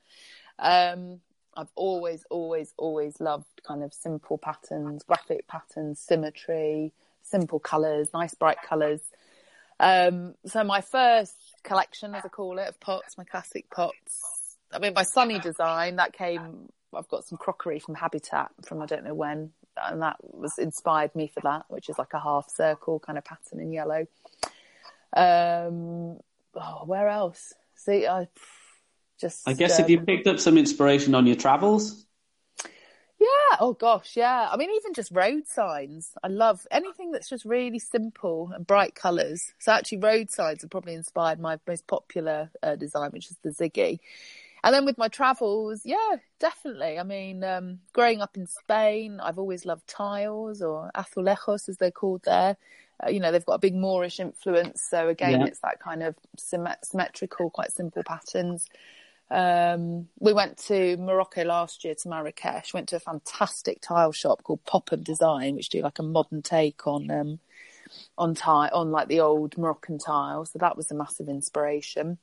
Um, 0.59 1.21
I've 1.59 1.73
always, 1.75 2.25
always, 2.31 2.73
always 2.77 3.19
loved 3.19 3.63
kind 3.67 3.83
of 3.83 3.93
simple 3.93 4.39
patterns, 4.39 5.03
graphic 5.03 5.49
patterns, 5.49 5.99
symmetry, 5.99 6.93
simple 7.21 7.59
colours, 7.59 8.11
nice 8.15 8.33
bright 8.33 8.59
colours. 8.63 9.01
Um, 9.81 10.37
so 10.47 10.63
my 10.63 10.81
first 10.81 11.35
collection, 11.65 12.15
as 12.15 12.25
I 12.25 12.29
call 12.29 12.61
it, 12.61 12.69
of 12.69 12.79
pots, 12.79 13.19
my 13.19 13.25
classic 13.25 13.69
pots. 13.71 14.57
I 14.73 14.79
mean, 14.79 14.93
my 14.95 15.03
sunny 15.03 15.41
design 15.41 15.97
that 15.97 16.13
came. 16.13 16.69
I've 16.95 17.09
got 17.09 17.25
some 17.25 17.39
crockery 17.39 17.81
from 17.81 17.97
Habitat 17.97 18.53
from 18.65 18.81
I 18.81 18.87
don't 18.87 19.03
know 19.03 19.15
when, 19.15 19.51
and 19.85 20.01
that 20.01 20.17
was 20.21 20.59
inspired 20.59 21.13
me 21.17 21.27
for 21.27 21.41
that, 21.41 21.65
which 21.67 21.89
is 21.89 21.99
like 21.99 22.15
a 22.15 22.21
half 22.21 22.49
circle 22.49 23.01
kind 23.01 23.19
of 23.19 23.25
pattern 23.25 23.59
in 23.59 23.73
yellow. 23.73 24.07
Um, 25.13 26.21
oh, 26.55 26.85
where 26.87 27.09
else? 27.09 27.53
See, 27.75 28.07
I 28.07 28.29
just. 29.21 29.49
I 29.49 29.53
guess 29.53 29.79
um, 29.79 29.85
if 29.85 29.91
you 29.91 30.01
picked 30.01 30.27
up 30.27 30.41
some 30.41 30.59
inspiration 30.59 31.15
on 31.15 31.27
your 31.27 31.37
travels. 31.37 32.05
Yeah. 33.21 33.57
Oh 33.61 33.73
gosh. 33.73 34.17
Yeah. 34.17 34.49
I 34.51 34.57
mean, 34.57 34.71
even 34.77 34.95
just 34.95 35.11
road 35.11 35.49
signs. 35.49 36.13
I 36.23 36.29
love 36.29 36.67
anything 36.71 37.11
that's 37.11 37.29
just 37.29 37.45
really 37.45 37.81
simple 37.81 38.53
and 38.55 38.67
bright 38.67 38.95
colours. 38.95 39.53
So 39.59 39.73
actually, 39.73 39.99
road 39.99 40.31
signs 40.31 40.63
have 40.63 40.71
probably 40.71 40.95
inspired 40.95 41.41
my 41.41 41.59
most 41.67 41.87
popular 41.87 42.51
uh, 42.63 42.77
design, 42.77 43.11
which 43.11 43.31
is 43.31 43.37
the 43.43 43.51
Ziggy. 43.51 43.99
And 44.65 44.75
then 44.75 44.85
with 44.85 44.99
my 44.99 45.09
travels, 45.09 45.83
yeah, 45.85 46.17
definitely. 46.41 46.99
I 46.99 47.03
mean, 47.03 47.45
um, 47.45 47.79
growing 47.93 48.21
up 48.21 48.37
in 48.37 48.47
Spain, 48.47 49.21
I've 49.21 49.39
always 49.39 49.65
loved 49.65 49.87
tiles 49.87 50.63
or 50.63 50.91
azulejos, 50.97 51.69
as 51.69 51.77
they're 51.77 51.91
called 51.91 52.23
there. 52.25 52.57
Uh, 53.05 53.11
you 53.11 53.21
know, 53.21 53.31
they've 53.31 53.47
got 53.47 53.55
a 53.55 53.61
big 53.61 53.75
Moorish 53.75 54.19
influence. 54.19 54.83
So 54.83 55.09
again, 55.09 55.41
yeah. 55.41 55.47
it's 55.47 55.61
that 55.61 55.79
kind 55.81 56.03
of 56.03 56.17
symmetrical, 56.37 57.51
quite 57.51 57.73
simple 57.73 58.03
patterns. 58.03 58.69
Um, 59.31 60.09
we 60.19 60.33
went 60.33 60.57
to 60.69 60.97
Morocco 60.97 61.45
last 61.45 61.85
year 61.85 61.95
to 61.95 62.09
Marrakesh. 62.09 62.73
Went 62.73 62.89
to 62.91 62.97
a 62.97 63.01
fantastic 63.01 63.81
tile 63.81 64.13
shop 64.13 64.43
called 64.43 64.65
Popham 64.65 65.03
Design, 65.03 65.55
which 65.55 65.69
do 65.69 65.83
like 65.83 65.99
a 65.99 66.03
modern 66.03 66.43
take 66.43 66.87
on 66.87 67.11
um, 67.11 67.39
on 68.17 68.35
tile 68.35 68.71
on 68.73 68.91
like 68.91 69.09
the 69.09 69.21
old 69.21 69.59
Moroccan 69.59 69.99
tile. 69.99 70.45
So 70.45 70.59
that 70.59 70.77
was 70.77 70.91
a 70.91 70.95
massive 70.95 71.29
inspiration. 71.29 72.19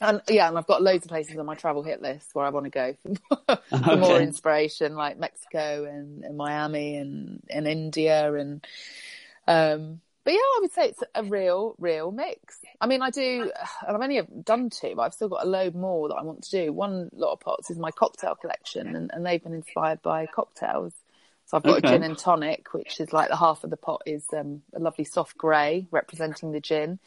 And 0.00 0.20
yeah, 0.28 0.48
and 0.48 0.58
I've 0.58 0.66
got 0.66 0.82
loads 0.82 1.04
of 1.04 1.10
places 1.10 1.36
on 1.38 1.46
my 1.46 1.54
travel 1.54 1.84
hit 1.84 2.02
list 2.02 2.30
where 2.34 2.44
I 2.44 2.50
want 2.50 2.64
to 2.64 2.70
go 2.70 2.96
for, 3.46 3.58
okay. 3.72 3.96
more 3.96 4.20
inspiration, 4.20 4.96
like 4.96 5.18
Mexico 5.18 5.84
and, 5.84 6.24
and 6.24 6.36
Miami 6.36 6.96
and, 6.96 7.40
and 7.48 7.68
India 7.68 8.34
and 8.34 8.66
um, 9.46 10.00
but 10.24 10.32
yeah, 10.32 10.38
I 10.38 10.58
would 10.62 10.72
say 10.72 10.88
it's 10.88 11.02
a 11.14 11.22
real, 11.22 11.74
real 11.78 12.10
mix. 12.10 12.58
I 12.80 12.86
mean, 12.86 13.02
I 13.02 13.10
do, 13.10 13.50
and 13.86 13.96
I've 13.96 14.00
only 14.02 14.22
done 14.42 14.70
two, 14.70 14.94
but 14.96 15.02
I've 15.02 15.14
still 15.14 15.28
got 15.28 15.44
a 15.44 15.48
load 15.48 15.74
more 15.74 16.08
that 16.08 16.14
I 16.14 16.22
want 16.22 16.44
to 16.44 16.50
do. 16.50 16.72
One 16.72 17.10
lot 17.12 17.32
of 17.32 17.40
pots 17.40 17.70
is 17.70 17.78
my 17.78 17.90
cocktail 17.90 18.34
collection, 18.34 18.96
and, 18.96 19.10
and 19.12 19.24
they've 19.24 19.42
been 19.42 19.52
inspired 19.52 20.00
by 20.00 20.26
cocktails. 20.26 20.94
So 21.46 21.58
I've 21.58 21.62
got 21.62 21.78
okay. 21.78 21.88
a 21.88 21.90
gin 21.90 22.02
and 22.02 22.16
tonic, 22.16 22.72
which 22.72 23.00
is 23.00 23.12
like 23.12 23.28
the 23.28 23.36
half 23.36 23.64
of 23.64 23.70
the 23.70 23.76
pot 23.76 24.02
is 24.06 24.24
um, 24.32 24.62
a 24.74 24.78
lovely 24.78 25.04
soft 25.04 25.36
grey 25.36 25.86
representing 25.90 26.52
the 26.52 26.60
gin, 26.60 26.98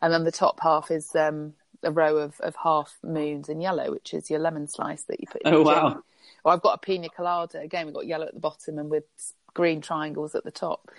and 0.00 0.12
then 0.12 0.24
the 0.24 0.32
top 0.32 0.58
half 0.62 0.90
is 0.90 1.14
um, 1.14 1.52
a 1.82 1.90
row 1.90 2.16
of, 2.16 2.40
of 2.40 2.56
half 2.56 2.96
moons 3.02 3.50
in 3.50 3.60
yellow, 3.60 3.90
which 3.90 4.14
is 4.14 4.30
your 4.30 4.40
lemon 4.40 4.66
slice 4.66 5.02
that 5.04 5.20
you 5.20 5.26
put. 5.30 5.42
in 5.42 5.52
Oh 5.52 5.60
wow! 5.60 5.90
Gin. 5.90 6.02
Well, 6.42 6.54
I've 6.54 6.62
got 6.62 6.76
a 6.76 6.78
pina 6.78 7.10
colada 7.10 7.60
again. 7.60 7.84
We've 7.84 7.94
got 7.94 8.06
yellow 8.06 8.26
at 8.26 8.34
the 8.34 8.40
bottom 8.40 8.78
and 8.78 8.90
with 8.90 9.04
green 9.52 9.82
triangles 9.82 10.34
at 10.34 10.44
the 10.44 10.50
top 10.50 10.90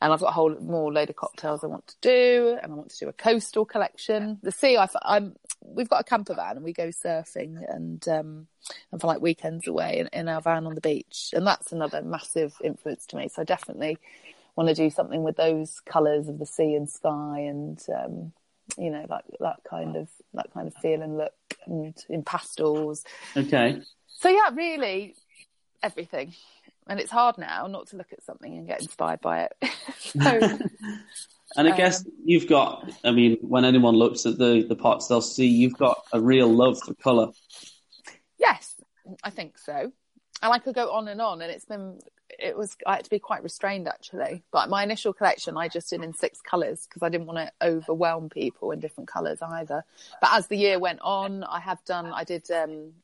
and 0.00 0.12
I've 0.12 0.20
got 0.20 0.28
a 0.28 0.32
whole 0.32 0.54
more 0.60 0.92
load 0.92 1.10
of 1.10 1.16
cocktails 1.16 1.62
I 1.62 1.66
want 1.66 1.86
to 1.88 1.96
do, 2.00 2.58
and 2.62 2.72
I 2.72 2.74
want 2.74 2.90
to 2.90 2.98
do 2.98 3.08
a 3.08 3.12
coastal 3.12 3.64
collection. 3.64 4.38
The 4.42 4.52
sea, 4.52 4.76
I, 4.76 4.88
am 5.04 5.36
we've 5.62 5.88
got 5.88 6.00
a 6.00 6.04
camper 6.04 6.34
van 6.34 6.56
and 6.56 6.64
we 6.64 6.72
go 6.72 6.88
surfing 6.88 7.62
and 7.68 8.06
um, 8.08 8.46
and 8.90 9.00
for 9.00 9.06
like 9.06 9.20
weekends 9.20 9.66
away 9.66 9.98
in, 9.98 10.08
in, 10.08 10.28
our 10.28 10.40
van 10.40 10.66
on 10.66 10.74
the 10.74 10.80
beach, 10.80 11.30
and 11.32 11.46
that's 11.46 11.72
another 11.72 12.02
massive 12.02 12.54
influence 12.64 13.06
to 13.06 13.16
me. 13.16 13.28
So 13.28 13.42
I 13.42 13.44
definitely 13.44 13.98
want 14.56 14.68
to 14.68 14.74
do 14.74 14.90
something 14.90 15.22
with 15.22 15.36
those 15.36 15.80
colours 15.80 16.28
of 16.28 16.38
the 16.38 16.46
sea 16.46 16.74
and 16.74 16.88
sky, 16.88 17.40
and 17.40 17.78
um, 17.94 18.32
you 18.78 18.90
know 18.90 19.04
that 19.08 19.24
that 19.40 19.60
kind 19.68 19.96
of 19.96 20.08
that 20.34 20.52
kind 20.54 20.66
of 20.66 20.74
feel 20.76 21.02
and 21.02 21.18
look, 21.18 21.34
and 21.66 21.94
in 22.08 22.22
pastels. 22.22 23.04
Okay. 23.36 23.82
So 24.06 24.28
yeah, 24.28 24.50
really 24.54 25.14
everything 25.82 26.34
and 26.90 26.98
it's 26.98 27.10
hard 27.10 27.38
now 27.38 27.68
not 27.68 27.86
to 27.86 27.96
look 27.96 28.12
at 28.12 28.22
something 28.22 28.52
and 28.52 28.66
get 28.66 28.82
inspired 28.82 29.20
by 29.20 29.44
it. 29.44 29.52
so, 29.98 30.58
and 31.56 31.68
I 31.68 31.76
guess 31.76 32.04
um, 32.04 32.12
you've 32.24 32.48
got, 32.48 32.90
I 33.04 33.12
mean, 33.12 33.38
when 33.42 33.64
anyone 33.64 33.94
looks 33.94 34.26
at 34.26 34.38
the, 34.38 34.66
the 34.68 34.74
pots, 34.74 35.06
they'll 35.06 35.22
see 35.22 35.46
you've 35.46 35.78
got 35.78 36.04
a 36.12 36.20
real 36.20 36.48
love 36.48 36.80
for 36.82 36.94
colour. 36.94 37.28
Yes, 38.38 38.74
I 39.22 39.30
think 39.30 39.56
so. 39.56 39.92
And 40.42 40.52
I 40.52 40.58
could 40.58 40.74
go 40.74 40.90
on 40.90 41.06
and 41.06 41.20
on, 41.20 41.40
and 41.42 41.50
it's 41.50 41.64
been, 41.64 42.00
it 42.28 42.56
was, 42.56 42.76
I 42.84 42.96
had 42.96 43.04
to 43.04 43.10
be 43.10 43.20
quite 43.20 43.44
restrained 43.44 43.86
actually. 43.86 44.42
But 44.50 44.68
my 44.68 44.82
initial 44.82 45.12
collection, 45.12 45.56
I 45.56 45.68
just 45.68 45.90
did 45.90 46.02
in 46.02 46.12
six 46.12 46.40
colours 46.40 46.88
because 46.88 47.04
I 47.04 47.08
didn't 47.08 47.28
want 47.28 47.38
to 47.38 47.52
overwhelm 47.64 48.30
people 48.30 48.72
in 48.72 48.80
different 48.80 49.08
colours 49.08 49.38
either. 49.40 49.84
But 50.20 50.30
as 50.32 50.48
the 50.48 50.56
year 50.56 50.80
went 50.80 51.00
on, 51.02 51.44
I 51.44 51.60
have 51.60 51.84
done, 51.84 52.06
I 52.06 52.24
did, 52.24 52.50
um, 52.50 52.94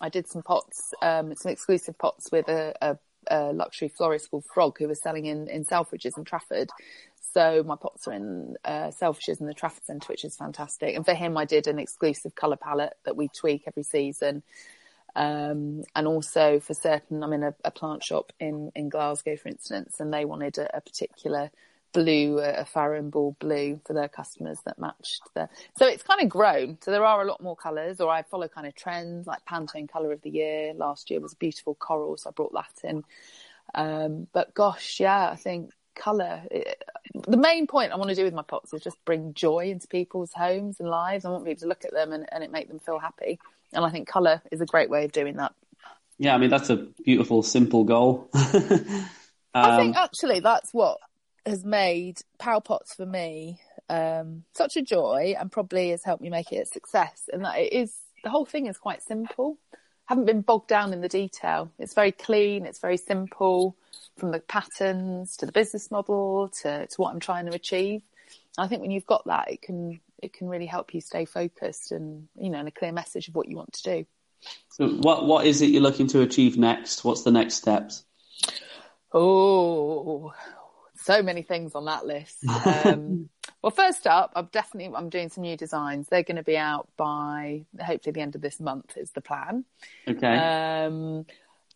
I 0.00 0.08
did 0.08 0.26
some 0.26 0.42
pots, 0.42 0.92
um, 1.00 1.32
some 1.36 1.52
exclusive 1.52 1.96
pots 1.96 2.32
with 2.32 2.48
a, 2.48 2.74
a 2.82 2.98
a 3.28 3.52
luxury 3.52 3.88
florist 3.88 4.30
called 4.30 4.44
Frog 4.44 4.78
who 4.78 4.88
was 4.88 5.00
selling 5.00 5.26
in, 5.26 5.48
in 5.48 5.64
Selfridges 5.64 6.16
and 6.16 6.26
Trafford. 6.26 6.70
So 7.32 7.62
my 7.66 7.76
pots 7.76 8.08
are 8.08 8.12
in 8.12 8.56
uh, 8.64 8.88
Selfridges 8.88 9.40
and 9.40 9.48
the 9.48 9.54
Trafford 9.54 9.84
Centre, 9.84 10.06
which 10.08 10.24
is 10.24 10.36
fantastic. 10.36 10.96
And 10.96 11.04
for 11.04 11.14
him, 11.14 11.36
I 11.36 11.44
did 11.44 11.66
an 11.66 11.78
exclusive 11.78 12.34
colour 12.34 12.56
palette 12.56 12.94
that 13.04 13.16
we 13.16 13.28
tweak 13.28 13.64
every 13.66 13.82
season. 13.82 14.42
Um, 15.14 15.82
and 15.94 16.06
also 16.06 16.60
for 16.60 16.74
certain, 16.74 17.22
I'm 17.22 17.32
in 17.32 17.42
a, 17.42 17.54
a, 17.64 17.70
plant 17.70 18.04
shop 18.04 18.32
in, 18.38 18.70
in 18.74 18.90
Glasgow, 18.90 19.36
for 19.36 19.48
instance, 19.48 19.98
and 19.98 20.12
they 20.12 20.26
wanted 20.26 20.58
a, 20.58 20.76
a 20.76 20.80
particular 20.82 21.50
blue, 21.96 22.38
a 22.40 22.66
Farrow 22.66 23.00
Ball 23.02 23.34
blue 23.38 23.80
for 23.86 23.94
their 23.94 24.08
customers 24.08 24.58
that 24.66 24.78
matched 24.78 25.22
the. 25.34 25.48
So 25.78 25.86
it's 25.86 26.02
kind 26.02 26.20
of 26.20 26.28
grown. 26.28 26.76
So 26.82 26.90
there 26.90 27.06
are 27.06 27.22
a 27.22 27.24
lot 27.24 27.42
more 27.42 27.56
colours, 27.56 28.00
or 28.02 28.10
I 28.10 28.22
follow 28.22 28.48
kind 28.48 28.66
of 28.66 28.74
trends 28.74 29.26
like 29.26 29.46
Pantone 29.46 29.90
Colour 29.90 30.12
of 30.12 30.20
the 30.20 30.28
Year. 30.28 30.74
Last 30.74 31.10
year 31.10 31.20
was 31.20 31.32
a 31.32 31.36
beautiful 31.36 31.74
coral, 31.74 32.18
so 32.18 32.28
I 32.28 32.32
brought 32.32 32.52
that 32.52 32.88
in. 32.88 33.02
Um, 33.74 34.26
but 34.34 34.52
gosh, 34.52 35.00
yeah, 35.00 35.30
I 35.30 35.36
think 35.36 35.70
colour. 35.94 36.42
It, 36.50 36.84
the 37.26 37.38
main 37.38 37.66
point 37.66 37.92
I 37.92 37.96
want 37.96 38.10
to 38.10 38.14
do 38.14 38.24
with 38.24 38.34
my 38.34 38.42
pots 38.42 38.74
is 38.74 38.82
just 38.82 39.02
bring 39.06 39.32
joy 39.32 39.70
into 39.70 39.88
people's 39.88 40.34
homes 40.34 40.78
and 40.80 40.90
lives. 40.90 41.24
I 41.24 41.30
want 41.30 41.46
people 41.46 41.60
to 41.60 41.68
look 41.68 41.86
at 41.86 41.92
them 41.92 42.12
and, 42.12 42.28
and 42.30 42.44
it 42.44 42.52
make 42.52 42.68
them 42.68 42.78
feel 42.78 42.98
happy. 42.98 43.40
And 43.72 43.86
I 43.86 43.90
think 43.90 44.06
colour 44.06 44.42
is 44.52 44.60
a 44.60 44.66
great 44.66 44.90
way 44.90 45.06
of 45.06 45.12
doing 45.12 45.36
that. 45.36 45.54
Yeah, 46.18 46.34
I 46.34 46.38
mean 46.38 46.50
that's 46.50 46.68
a 46.68 46.76
beautiful, 46.76 47.42
simple 47.42 47.84
goal. 47.84 48.28
um, 48.34 49.08
I 49.54 49.76
think 49.78 49.96
actually 49.96 50.40
that's 50.40 50.72
what 50.72 50.98
has 51.46 51.64
made 51.64 52.20
Power 52.38 52.60
Pots 52.60 52.94
for 52.94 53.06
me 53.06 53.60
um, 53.88 54.44
such 54.54 54.76
a 54.76 54.82
joy 54.82 55.34
and 55.38 55.50
probably 55.50 55.90
has 55.90 56.04
helped 56.04 56.22
me 56.22 56.30
make 56.30 56.52
it 56.52 56.62
a 56.62 56.66
success. 56.66 57.28
And 57.32 57.44
that 57.44 57.58
it 57.58 57.72
is 57.72 57.94
the 58.24 58.30
whole 58.30 58.44
thing 58.44 58.66
is 58.66 58.76
quite 58.76 59.02
simple. 59.02 59.58
I 59.72 59.78
haven't 60.12 60.26
been 60.26 60.40
bogged 60.40 60.68
down 60.68 60.92
in 60.92 61.00
the 61.00 61.08
detail. 61.08 61.70
It's 61.78 61.94
very 61.94 62.12
clean. 62.12 62.66
It's 62.66 62.78
very 62.78 62.96
simple 62.96 63.76
from 64.16 64.30
the 64.30 64.40
patterns 64.40 65.36
to 65.38 65.46
the 65.46 65.52
business 65.52 65.90
model 65.90 66.50
to, 66.62 66.86
to 66.86 66.96
what 66.96 67.12
I'm 67.12 67.20
trying 67.20 67.46
to 67.46 67.54
achieve. 67.54 68.02
I 68.58 68.68
think 68.68 68.80
when 68.80 68.90
you've 68.90 69.06
got 69.06 69.26
that, 69.26 69.50
it 69.50 69.62
can 69.62 70.00
it 70.22 70.32
can 70.32 70.48
really 70.48 70.66
help 70.66 70.94
you 70.94 71.00
stay 71.00 71.26
focused 71.26 71.92
and 71.92 72.26
you 72.36 72.48
know 72.48 72.58
and 72.58 72.68
a 72.68 72.70
clear 72.72 72.92
message 72.92 73.28
of 73.28 73.34
what 73.34 73.48
you 73.48 73.56
want 73.56 73.74
to 73.74 73.82
do. 73.82 74.06
So 74.70 74.88
what 74.88 75.26
what 75.26 75.46
is 75.46 75.60
it 75.60 75.66
you're 75.66 75.82
looking 75.82 76.06
to 76.08 76.22
achieve 76.22 76.56
next? 76.56 77.04
What's 77.04 77.22
the 77.22 77.30
next 77.30 77.56
steps? 77.56 78.04
Oh, 79.12 80.32
so 81.06 81.22
many 81.22 81.42
things 81.42 81.74
on 81.74 81.84
that 81.86 82.06
list. 82.06 82.44
Um, 82.66 83.30
well, 83.62 83.70
first 83.70 84.06
up, 84.06 84.32
I'm 84.36 84.48
definitely 84.52 84.94
I'm 84.94 85.08
doing 85.08 85.28
some 85.28 85.42
new 85.42 85.56
designs. 85.56 86.08
They're 86.08 86.22
going 86.22 86.36
to 86.36 86.42
be 86.42 86.56
out 86.56 86.88
by 86.96 87.64
hopefully 87.80 88.12
the 88.12 88.20
end 88.20 88.34
of 88.34 88.40
this 88.40 88.60
month 88.60 88.96
is 88.96 89.12
the 89.12 89.20
plan. 89.20 89.64
Okay. 90.06 90.36
Um, 90.36 91.26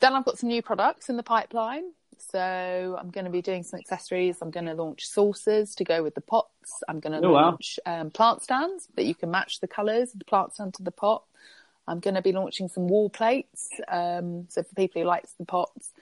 then 0.00 0.14
I've 0.14 0.24
got 0.24 0.38
some 0.38 0.48
new 0.48 0.62
products 0.62 1.08
in 1.08 1.16
the 1.16 1.22
pipeline. 1.22 1.84
So 2.18 2.96
I'm 2.98 3.10
going 3.10 3.24
to 3.24 3.30
be 3.30 3.42
doing 3.42 3.62
some 3.62 3.80
accessories. 3.80 4.38
I'm 4.42 4.50
going 4.50 4.66
to 4.66 4.74
launch 4.74 5.06
saucers 5.06 5.74
to 5.76 5.84
go 5.84 6.02
with 6.02 6.14
the 6.14 6.20
pots. 6.20 6.82
I'm 6.88 7.00
going 7.00 7.20
to 7.20 7.26
oh, 7.26 7.32
launch 7.32 7.78
wow. 7.86 8.00
um, 8.00 8.10
plant 8.10 8.42
stands 8.42 8.88
that 8.96 9.04
you 9.04 9.14
can 9.14 9.30
match 9.30 9.60
the 9.60 9.68
colours 9.68 10.12
of 10.12 10.18
the 10.18 10.24
plant 10.24 10.54
stand 10.54 10.74
to 10.74 10.82
the 10.82 10.90
pot. 10.90 11.24
I'm 11.88 12.00
going 12.00 12.14
to 12.14 12.22
be 12.22 12.32
launching 12.32 12.68
some 12.68 12.88
wall 12.88 13.10
plates. 13.10 13.70
Um, 13.88 14.46
so 14.48 14.62
for 14.62 14.74
people 14.74 15.00
who 15.00 15.08
likes 15.08 15.32
the 15.32 15.46
pots, 15.46 15.92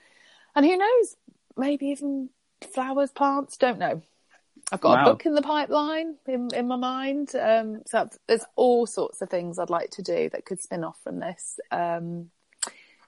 and 0.54 0.66
who 0.66 0.76
knows, 0.76 1.16
maybe 1.56 1.86
even 1.86 2.30
flowers, 2.72 3.10
plants. 3.10 3.56
Don't 3.56 3.78
know. 3.78 4.02
I've 4.70 4.80
got 4.80 4.98
wow. 4.98 5.02
a 5.02 5.12
book 5.12 5.24
in 5.26 5.34
the 5.34 5.42
pipeline 5.42 6.16
in, 6.26 6.48
in 6.54 6.68
my 6.68 6.76
mind. 6.76 7.34
Um, 7.34 7.82
so 7.86 8.08
there's 8.26 8.44
all 8.56 8.86
sorts 8.86 9.22
of 9.22 9.30
things 9.30 9.58
I'd 9.58 9.70
like 9.70 9.90
to 9.92 10.02
do 10.02 10.28
that 10.30 10.44
could 10.44 10.60
spin 10.60 10.84
off 10.84 10.98
from 11.02 11.20
this. 11.20 11.58
Um, 11.70 12.30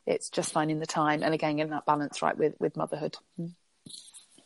it's 0.06 0.30
just 0.30 0.52
finding 0.52 0.78
the 0.78 0.86
time 0.86 1.22
and 1.22 1.34
again 1.34 1.56
getting 1.56 1.72
that 1.72 1.86
balance 1.86 2.22
right 2.22 2.36
with, 2.36 2.54
with 2.58 2.76
motherhood. 2.76 3.16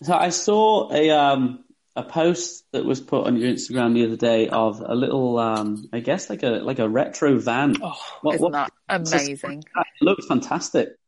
So 0.03 0.13
I 0.13 0.31
saw 0.31 0.93
a 0.93 1.11
um, 1.11 1.65
a 1.97 2.03
post 2.03 2.65
that 2.73 2.85
was 2.85 3.01
put 3.01 3.27
on 3.27 3.37
your 3.37 3.51
Instagram 3.51 3.95
the 3.95 4.05
other 4.05 4.17
day 4.17 4.49
of 4.49 4.81
a 4.81 4.95
little, 4.95 5.39
um, 5.39 5.89
I 5.93 6.01
guess 6.01 6.29
like 6.29 6.43
a 6.43 6.51
like 6.51 6.81
a 6.81 6.89
retro 6.89 7.39
van. 7.39 7.77
Oh, 7.81 7.97
what, 8.23 8.35
isn't 8.35 8.45
what, 8.45 8.53
that 8.53 8.73
amazing? 8.89 9.65
It 9.77 9.87
looks 10.03 10.27
fantastic. 10.27 10.99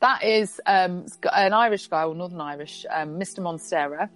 That 0.00 0.24
is 0.24 0.60
um, 0.66 1.06
an 1.32 1.52
Irish 1.52 1.88
guy, 1.88 2.04
or 2.04 2.14
Northern 2.14 2.40
Irish, 2.40 2.86
um, 2.90 3.18
Mr. 3.18 3.40
Monstera, 3.40 4.08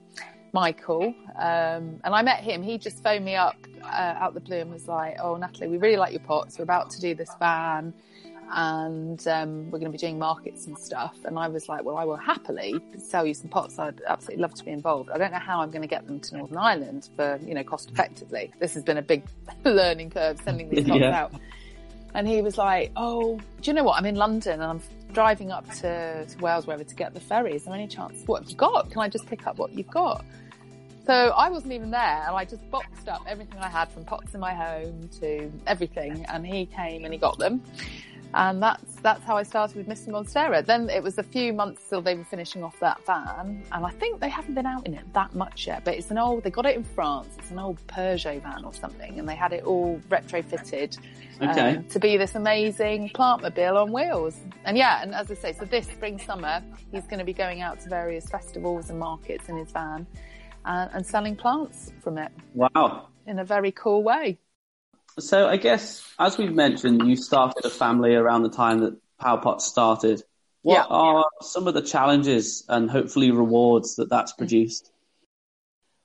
Michael. 0.53 1.15
Um, 1.37 2.01
and 2.05 2.15
I 2.15 2.23
met 2.23 2.41
him. 2.41 2.63
He 2.63 2.79
just 2.79 3.03
phoned 3.03 3.25
me 3.25 3.35
up 3.35 3.57
uh, 3.83 4.15
out 4.19 4.35
the 4.35 4.41
blue 4.41 4.59
and 4.59 4.73
was 4.73 4.89
like, 4.89 5.17
"Oh, 5.23 5.37
Natalie, 5.37 5.69
we 5.69 5.77
really 5.77 5.97
like 5.97 6.13
your 6.13 6.23
pots. 6.23 6.59
We're 6.59 6.65
about 6.65 6.91
to 6.91 7.01
do 7.01 7.15
this 7.15 7.31
van." 7.39 7.93
and 8.53 9.27
um, 9.27 9.71
we're 9.71 9.79
going 9.79 9.91
to 9.91 9.91
be 9.91 9.99
doing 9.99 10.19
markets 10.19 10.67
and 10.67 10.79
stuff. 10.79 11.17
And 11.25 11.39
I 11.39 11.49
was 11.49 11.69
like, 11.69 11.85
well, 11.85 11.97
I 11.97 12.05
will 12.05 12.17
happily 12.17 12.81
sell 12.99 13.27
you 13.27 13.35
some 13.35 13.49
pots. 13.49 13.79
I'd 13.79 14.01
absolutely 14.07 14.43
love 14.43 14.55
to 14.55 14.65
be 14.65 14.71
involved. 14.71 15.11
I 15.11 15.19
don't 15.19 15.33
know 15.33 15.39
how 15.39 15.61
I'm 15.61 15.71
going 15.71 15.83
to 15.83 15.89
get 15.89 16.07
them 16.07 16.21
to 16.21 16.37
Northern 16.37 16.59
Ireland 16.59 17.09
for, 17.17 17.39
you 17.45 17.55
know, 17.55 17.65
cost 17.65 17.91
effectively. 17.91 18.53
This 18.61 18.75
has 18.75 18.83
been 18.83 18.99
a 18.99 19.03
big 19.03 19.25
learning 19.65 20.11
curve 20.11 20.41
sending 20.45 20.69
these 20.69 20.85
pots 20.85 21.01
yeah. 21.01 21.23
out. 21.23 21.33
And 22.15 22.29
he 22.29 22.43
was 22.43 22.57
like, 22.57 22.93
oh, 22.97 23.41
do 23.61 23.71
you 23.71 23.73
know 23.73 23.83
what? 23.83 23.99
I'm 23.99 24.07
in 24.07 24.15
London 24.15 24.61
and 24.61 24.63
I'm 24.63 24.81
driving 25.15 25.51
up 25.51 25.67
to, 25.77 26.27
to 26.27 26.39
Wales, 26.39 26.67
wherever, 26.67 26.85
to 26.85 26.95
get 26.95 27.15
the 27.15 27.21
ferry. 27.21 27.55
Is 27.55 27.65
there 27.65 27.75
any 27.75 27.87
chance? 27.87 28.23
What 28.27 28.43
have 28.43 28.51
you 28.51 28.57
got? 28.57 28.91
Can 28.91 29.01
I 29.01 29.09
just 29.09 29.27
pick 29.27 29.47
up 29.47 29.57
what 29.57 29.73
you've 29.73 29.91
got? 29.91 30.25
So 31.07 31.13
I 31.13 31.49
wasn't 31.49 31.73
even 31.73 31.91
there, 31.91 32.25
and 32.27 32.35
I 32.35 32.45
just 32.45 32.69
boxed 32.71 33.09
up 33.09 33.23
everything 33.27 33.59
I 33.59 33.69
had 33.69 33.91
from 33.91 34.05
pots 34.05 34.35
in 34.35 34.41
my 34.41 34.53
home 34.53 35.09
to 35.21 35.51
everything, 35.67 36.25
and 36.29 36.47
he 36.47 36.67
came 36.67 37.05
and 37.05 37.15
he 37.15 37.19
got 37.19 37.39
them. 37.39 37.63
And 38.35 38.61
that's 38.61 38.97
that's 38.97 39.23
how 39.23 39.37
I 39.37 39.45
started 39.45 39.77
with 39.77 39.87
Mr. 39.87 40.09
Monstera. 40.09 40.67
Then 40.67 40.91
it 40.91 41.03
was 41.03 41.19
a 41.19 41.23
few 41.23 41.53
months 41.53 41.89
till 41.89 42.03
they 42.03 42.17
were 42.17 42.25
finishing 42.25 42.65
off 42.65 42.79
that 42.81 43.05
van, 43.07 43.63
and 43.71 43.87
I 43.87 43.91
think 43.91 44.21
they 44.21 44.29
haven't 44.29 44.55
been 44.55 44.67
out 44.67 44.87
in 44.87 44.95
it 44.95 45.05
that 45.13 45.37
much 45.37 45.69
yet. 45.69 45.85
But 45.85 45.95
it's 45.95 46.11
an 46.11 46.19
old. 46.19 46.43
They 46.43 46.51
got 46.51 46.67
it 46.67 46.75
in 46.75 46.83
France. 46.83 47.29
It's 47.39 47.53
an 47.53 47.61
old 47.61 47.79
Peugeot 47.87 48.43
van 48.43 48.65
or 48.65 48.75
something, 48.75 49.21
and 49.21 49.29
they 49.29 49.37
had 49.37 49.53
it 49.53 49.63
all 49.63 50.01
retrofitted 50.09 50.99
okay. 51.41 51.77
um, 51.77 51.85
to 51.85 52.01
be 52.01 52.17
this 52.17 52.35
amazing 52.35 53.11
plant 53.11 53.43
mobile 53.43 53.79
on 53.79 53.93
wheels. 53.93 54.37
And 54.65 54.77
yeah, 54.77 55.01
and 55.03 55.15
as 55.15 55.31
I 55.31 55.35
say, 55.35 55.53
so 55.53 55.65
this 55.65 55.87
spring 55.87 56.19
summer 56.19 56.61
he's 56.91 57.05
going 57.05 57.21
to 57.21 57.25
be 57.25 57.35
going 57.35 57.61
out 57.61 57.79
to 57.81 57.89
various 57.89 58.27
festivals 58.27 58.91
and 58.91 58.99
markets 58.99 59.49
in 59.49 59.57
his 59.57 59.71
van, 59.71 60.09
and, 60.65 60.91
and 60.93 61.07
selling 61.07 61.37
plants 61.37 61.93
from 62.03 62.19
it. 62.19 62.33
Wow! 62.55 63.11
In 63.29 63.39
a 63.39 63.45
very 63.45 63.71
cool 63.71 64.03
way. 64.03 64.39
So 65.19 65.49
I 65.49 65.57
guess, 65.57 66.03
as 66.19 66.39
we've 66.39 66.53
mentioned, 66.53 67.09
you 67.09 67.17
started 67.17 67.65
a 67.65 67.71
family 67.71 68.15
around 68.15 68.43
the 68.43 68.51
time 68.51 68.81
that 68.81 68.97
PowerPot 69.21 69.61
started. 69.61 70.23
What 70.63 70.75
yeah. 70.75 70.85
are 70.89 71.25
some 71.41 71.69
of 71.69 71.75
the 71.75 71.83
challenges 71.83 72.65
and 72.69 72.91
hopefully 72.91 73.31
rewards 73.31 73.97
that 73.97 74.09
that's 74.09 74.33
produced? 74.33 74.91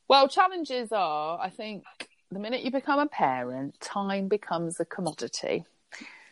Well, 0.08 0.28
challenges 0.28 0.92
are, 0.92 1.40
I 1.42 1.50
think, 1.50 1.84
the 2.32 2.40
minute 2.40 2.64
you 2.64 2.72
become 2.72 3.00
a 3.00 3.08
parent, 3.08 3.80
time 3.80 4.28
becomes 4.28 4.80
a 4.80 4.86
commodity. 4.86 5.66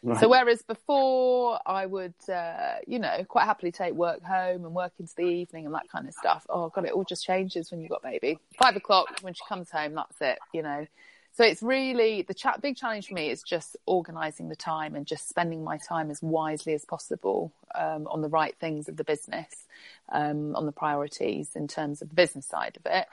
Right. 0.04 0.20
So 0.20 0.30
whereas 0.30 0.62
before 0.62 1.60
I 1.66 1.86
would, 1.86 2.14
uh, 2.32 2.76
you 2.86 3.00
know, 3.00 3.24
quite 3.28 3.46
happily 3.46 3.72
take 3.72 3.94
work 3.94 4.22
home 4.24 4.66
and 4.66 4.74
work 4.74 4.94
into 5.00 5.14
the 5.16 5.24
evening 5.24 5.66
and 5.66 5.74
that 5.74 5.90
kind 5.92 6.08
of 6.08 6.14
stuff. 6.14 6.46
Oh 6.50 6.70
God, 6.70 6.86
it 6.86 6.92
all 6.92 7.04
just 7.04 7.26
changes 7.26 7.72
when 7.72 7.82
you've 7.82 7.90
got 7.90 8.04
baby. 8.04 8.38
Five 8.62 8.76
o'clock 8.76 9.20
when 9.22 9.34
she 9.34 9.42
comes 9.50 9.72
home, 9.72 9.96
that's 9.96 10.22
it. 10.22 10.40
You 10.54 10.62
know, 10.62 10.88
so 11.38 11.44
it's 11.44 11.62
really 11.62 12.24
the 12.24 12.34
cha- 12.34 12.58
big 12.58 12.76
challenge 12.76 13.10
for 13.10 13.14
me 13.14 13.30
is 13.30 13.44
just 13.44 13.78
organising 13.86 14.50
the 14.50 14.56
time 14.56 14.96
and 14.96 15.06
just 15.06 15.30
spending 15.30 15.64
my 15.64 15.78
time 15.78 16.10
as 16.10 16.20
wisely 16.20 16.74
as 16.74 16.84
possible 16.84 17.54
um, 17.76 18.08
on 18.08 18.24
the 18.24 18.28
right 18.28 18.56
things 18.60 18.90
of 18.90 18.98
the 18.98 19.04
business, 19.04 19.68
um, 20.12 20.56
on 20.56 20.66
the 20.66 20.72
priorities 20.72 21.52
in 21.56 21.68
terms 21.68 22.02
of 22.02 22.10
the 22.10 22.16
business 22.16 22.48
side 22.48 22.76
of 22.84 22.92
it. 22.92 23.06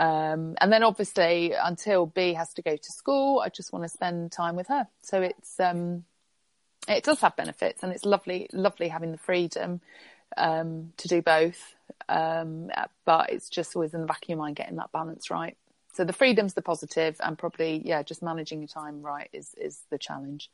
Um, 0.00 0.54
and 0.60 0.72
then 0.72 0.84
obviously 0.84 1.52
until 1.52 2.06
B 2.06 2.34
has 2.34 2.54
to 2.54 2.62
go 2.62 2.76
to 2.76 2.92
school, 2.92 3.42
I 3.44 3.48
just 3.48 3.72
want 3.72 3.84
to 3.84 3.88
spend 3.88 4.30
time 4.30 4.54
with 4.54 4.68
her. 4.68 4.86
So 5.02 5.20
it's, 5.22 5.58
um, 5.58 6.04
it 6.86 7.02
does 7.02 7.20
have 7.22 7.34
benefits 7.34 7.82
and 7.82 7.90
it's 7.90 8.04
lovely, 8.04 8.48
lovely 8.52 8.86
having 8.86 9.10
the 9.10 9.18
freedom, 9.18 9.80
um, 10.36 10.92
to 10.98 11.08
do 11.08 11.22
both. 11.22 11.74
Um, 12.08 12.70
but 13.04 13.30
it's 13.32 13.48
just 13.48 13.74
always 13.74 13.94
in 13.94 14.00
the 14.00 14.06
back 14.06 14.22
of 14.22 14.28
your 14.28 14.38
mind 14.38 14.54
getting 14.54 14.76
that 14.76 14.92
balance 14.92 15.28
right. 15.28 15.56
So 15.98 16.04
the 16.04 16.12
freedom's 16.12 16.54
the 16.54 16.62
positive, 16.62 17.16
and 17.18 17.36
probably 17.36 17.82
yeah, 17.84 18.04
just 18.04 18.22
managing 18.22 18.60
your 18.60 18.68
time 18.68 19.02
right 19.02 19.28
is 19.32 19.52
is 19.60 19.80
the 19.90 19.98
challenge. 19.98 20.48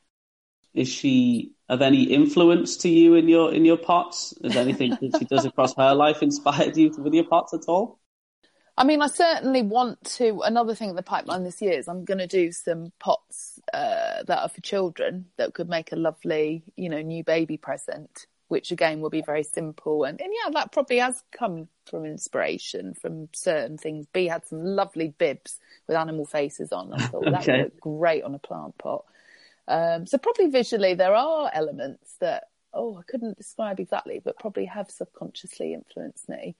Is 0.73 0.89
she 0.89 1.51
of 1.69 1.83
any 1.83 2.05
influence 2.05 2.77
to 2.77 2.89
you 2.89 3.13
in 3.13 3.27
your 3.27 3.53
in 3.53 3.63
your 3.63 3.77
pots? 3.77 4.33
Is 4.43 4.55
anything 4.55 4.97
that 4.99 5.17
she 5.19 5.25
does 5.25 5.45
across 5.45 5.75
her 5.75 5.93
life 5.93 6.23
inspired 6.23 6.75
you 6.75 6.89
with 6.97 7.13
your 7.13 7.25
pots 7.25 7.53
at 7.53 7.65
all? 7.67 7.99
I 8.75 8.85
mean, 8.85 9.03
I 9.03 9.07
certainly 9.07 9.61
want 9.61 10.03
to. 10.15 10.41
Another 10.41 10.73
thing 10.73 10.89
in 10.89 10.95
the 10.95 11.03
pipeline 11.03 11.43
this 11.43 11.61
year 11.61 11.73
is 11.73 11.87
I'm 11.87 12.05
going 12.05 12.17
to 12.17 12.25
do 12.25 12.51
some 12.51 12.91
pots 12.99 13.59
uh, 13.71 14.23
that 14.23 14.39
are 14.39 14.49
for 14.49 14.61
children 14.61 15.27
that 15.37 15.53
could 15.53 15.69
make 15.69 15.91
a 15.91 15.95
lovely, 15.95 16.63
you 16.75 16.89
know, 16.89 17.03
new 17.03 17.23
baby 17.23 17.57
present 17.57 18.25
which 18.47 18.71
again 18.71 19.01
will 19.01 19.09
be 19.09 19.21
very 19.21 19.43
simple. 19.43 20.03
And, 20.03 20.21
and 20.21 20.31
yeah, 20.31 20.51
that 20.53 20.71
probably 20.71 20.97
has 20.97 21.23
come 21.31 21.67
from 21.85 22.05
inspiration 22.05 22.93
from 22.93 23.29
certain 23.33 23.77
things. 23.77 24.05
B 24.13 24.25
had 24.25 24.45
some 24.47 24.63
lovely 24.63 25.09
bibs 25.09 25.59
with 25.87 25.97
animal 25.97 26.25
faces 26.25 26.71
on. 26.71 26.93
I 26.93 27.07
thought 27.07 27.27
okay. 27.27 27.31
that 27.31 27.47
would 27.47 27.63
look 27.63 27.79
great 27.79 28.23
on 28.23 28.35
a 28.35 28.39
plant 28.39 28.77
pot. 28.77 29.05
Um, 29.67 30.05
so 30.05 30.17
probably 30.17 30.47
visually 30.47 30.93
there 30.93 31.15
are 31.15 31.49
elements 31.53 32.15
that, 32.19 32.45
oh, 32.73 32.97
I 32.97 33.01
couldn't 33.03 33.37
describe 33.37 33.79
exactly, 33.79 34.21
but 34.23 34.39
probably 34.39 34.65
have 34.65 34.91
subconsciously 34.91 35.73
influenced 35.73 36.29
me. 36.29 36.55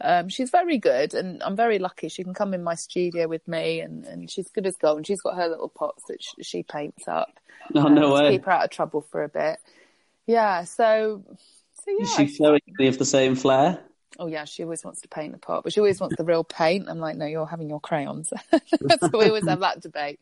Um, 0.00 0.28
she's 0.28 0.50
very 0.50 0.78
good 0.78 1.14
and 1.14 1.42
I'm 1.42 1.56
very 1.56 1.78
lucky. 1.78 2.08
She 2.08 2.22
can 2.22 2.34
come 2.34 2.54
in 2.54 2.62
my 2.62 2.74
studio 2.74 3.26
with 3.26 3.48
me 3.48 3.80
and, 3.80 4.04
and 4.04 4.30
she's 4.30 4.50
good 4.50 4.66
as 4.66 4.76
gold. 4.76 4.98
And 4.98 5.06
she's 5.06 5.22
got 5.22 5.36
her 5.36 5.48
little 5.48 5.70
pots 5.70 6.04
that 6.08 6.22
she, 6.22 6.42
she 6.42 6.62
paints 6.62 7.08
up. 7.08 7.40
Oh, 7.74 7.88
no 7.88 8.12
way. 8.12 8.32
keep 8.32 8.44
her 8.44 8.52
out 8.52 8.64
of 8.64 8.70
trouble 8.70 9.06
for 9.10 9.24
a 9.24 9.28
bit. 9.28 9.58
Yeah, 10.26 10.64
so, 10.64 11.24
so 11.84 11.90
yeah. 11.90 12.02
Is 12.02 12.14
she 12.14 12.26
showing 12.28 12.60
any 12.78 12.88
of 12.88 12.98
the 12.98 13.04
same 13.04 13.36
flair? 13.36 13.80
Oh 14.18 14.26
yeah, 14.26 14.44
she 14.44 14.62
always 14.62 14.84
wants 14.84 15.02
to 15.02 15.08
paint 15.08 15.32
the 15.32 15.38
pot, 15.38 15.62
but 15.62 15.72
she 15.72 15.80
always 15.80 16.00
wants 16.00 16.16
the 16.16 16.24
real 16.24 16.44
paint. 16.44 16.88
I'm 16.88 16.98
like, 16.98 17.16
no, 17.16 17.26
you're 17.26 17.46
having 17.46 17.68
your 17.68 17.80
crayons. 17.80 18.32
so 18.52 19.10
we 19.12 19.26
always 19.26 19.46
have 19.46 19.60
that 19.60 19.82
debate. 19.82 20.18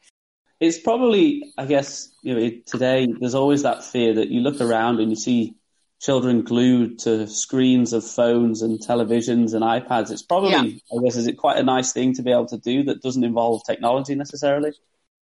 It's 0.61 0.79
probably, 0.79 1.53
I 1.57 1.67
guess, 1.67 2.11
you 2.23 2.35
know, 2.35 2.51
today 2.67 3.07
there's 3.21 3.35
always 3.35 3.63
that 3.63 3.85
fear 3.85 4.15
that 4.15 4.29
you 4.29 4.41
look 4.41 4.61
around 4.61 5.01
and 5.01 5.11
you 5.11 5.17
see 5.17 5.55
children 6.01 6.43
glued 6.43 6.99
to 7.01 7.27
screens 7.27 7.93
of 7.93 8.05
phones 8.05 8.63
and 8.63 8.79
televisions 8.81 9.55
and 9.55 9.63
iPads. 9.63 10.11
It's 10.11 10.23
probably, 10.23 10.51
yeah. 10.51 10.99
I 10.99 11.03
guess, 11.03 11.17
is 11.17 11.27
it 11.27 11.39
quite 11.39 11.59
a 11.59 11.63
nice 11.63 11.93
thing 11.93 12.15
to 12.15 12.23
be 12.23 12.31
able 12.31 12.47
to 12.47 12.59
do 12.59 12.85
that 12.85 13.03
doesn't 13.03 13.25
involve 13.25 13.63
technology 13.65 14.15
necessarily? 14.15 14.73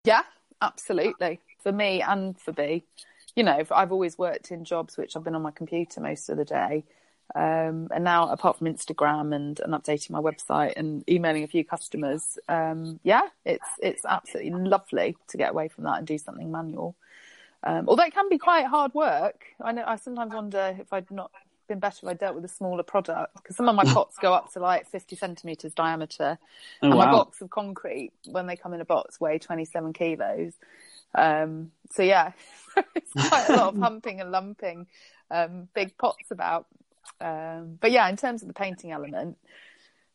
Yeah, 0.05 0.23
absolutely. 0.61 1.41
For 1.63 1.73
me 1.73 2.03
and 2.03 2.39
for 2.39 2.53
B 2.53 2.85
you 3.37 3.43
know, 3.43 3.63
I've 3.71 3.93
always 3.93 4.19
worked 4.19 4.51
in 4.51 4.65
jobs 4.65 4.97
which 4.97 5.17
I've 5.17 5.25
been 5.25 5.35
on 5.35 5.43
my 5.43 5.51
computer 5.51 6.01
most 6.01 6.29
of 6.29 6.37
the 6.37 6.45
day. 6.45 6.85
Um, 7.35 7.89
and 7.95 8.03
now, 8.03 8.29
apart 8.29 8.59
from 8.59 8.67
Instagram 8.67 9.35
and, 9.35 9.61
and 9.61 9.73
updating 9.73 10.11
my 10.11 10.21
website 10.21 10.73
and 10.77 11.09
emailing 11.09 11.45
a 11.45 11.49
few 11.49 11.65
customers, 11.65 12.39
um, 12.49 12.99
yeah, 13.05 13.23
it's 13.45 13.69
it's 13.81 14.05
absolutely 14.05 14.51
lovely 14.51 15.17
to 15.29 15.37
get 15.37 15.51
away 15.51 15.69
from 15.69 15.85
that 15.85 15.99
and 15.99 16.07
do 16.07 16.19
something 16.19 16.51
manual. 16.51 16.97
Um, 17.63 17.89
although 17.89 18.05
it 18.05 18.15
can 18.15 18.29
be 18.29 18.39
quite 18.39 18.67
hard 18.67 18.95
work. 18.95 19.45
I 19.61 19.73
know 19.73 19.85
I 19.87 19.97
sometimes 19.97 20.33
wonder 20.33 20.77
if 20.81 20.93
I'd 20.93 21.11
not 21.11 21.31
been 21.69 21.79
better 21.79 21.99
if 22.03 22.09
I 22.09 22.15
dealt 22.15 22.35
with 22.35 22.45
a 22.45 22.49
smaller 22.49 22.83
product 22.83 23.37
because 23.37 23.57
some 23.57 23.69
of 23.69 23.77
my 23.77 23.85
pots 23.85 24.17
go 24.21 24.35
up 24.35 24.53
to 24.55 24.61
like 24.61 24.89
50 24.89 25.17
centimeters 25.17 25.73
diameter, 25.73 26.39
oh, 26.83 26.87
and 26.87 26.95
wow. 26.95 27.07
my 27.07 27.13
box 27.13 27.41
of 27.41 27.51
concrete 27.51 28.13
when 28.27 28.47
they 28.47 28.57
come 28.57 28.75
in 28.75 28.81
a 28.81 28.85
box 28.85 29.21
weigh 29.21 29.39
27 29.39 29.93
kilos. 29.93 30.53
Um, 31.15 31.73
so 31.91 32.03
yeah, 32.03 32.33
it's 32.95 33.13
quite 33.29 33.49
a 33.49 33.57
lot 33.57 33.75
of 33.75 33.81
humping 33.81 34.21
and 34.21 34.31
lumping, 34.31 34.87
um, 35.31 35.69
big 35.75 35.97
pots 35.99 36.31
about. 36.31 36.67
Um, 37.21 37.79
but 37.81 37.91
yeah, 37.91 38.09
in 38.09 38.17
terms 38.17 38.43
of 38.43 38.49
the 38.49 38.55
painting 38.55 38.93
element, 38.93 39.37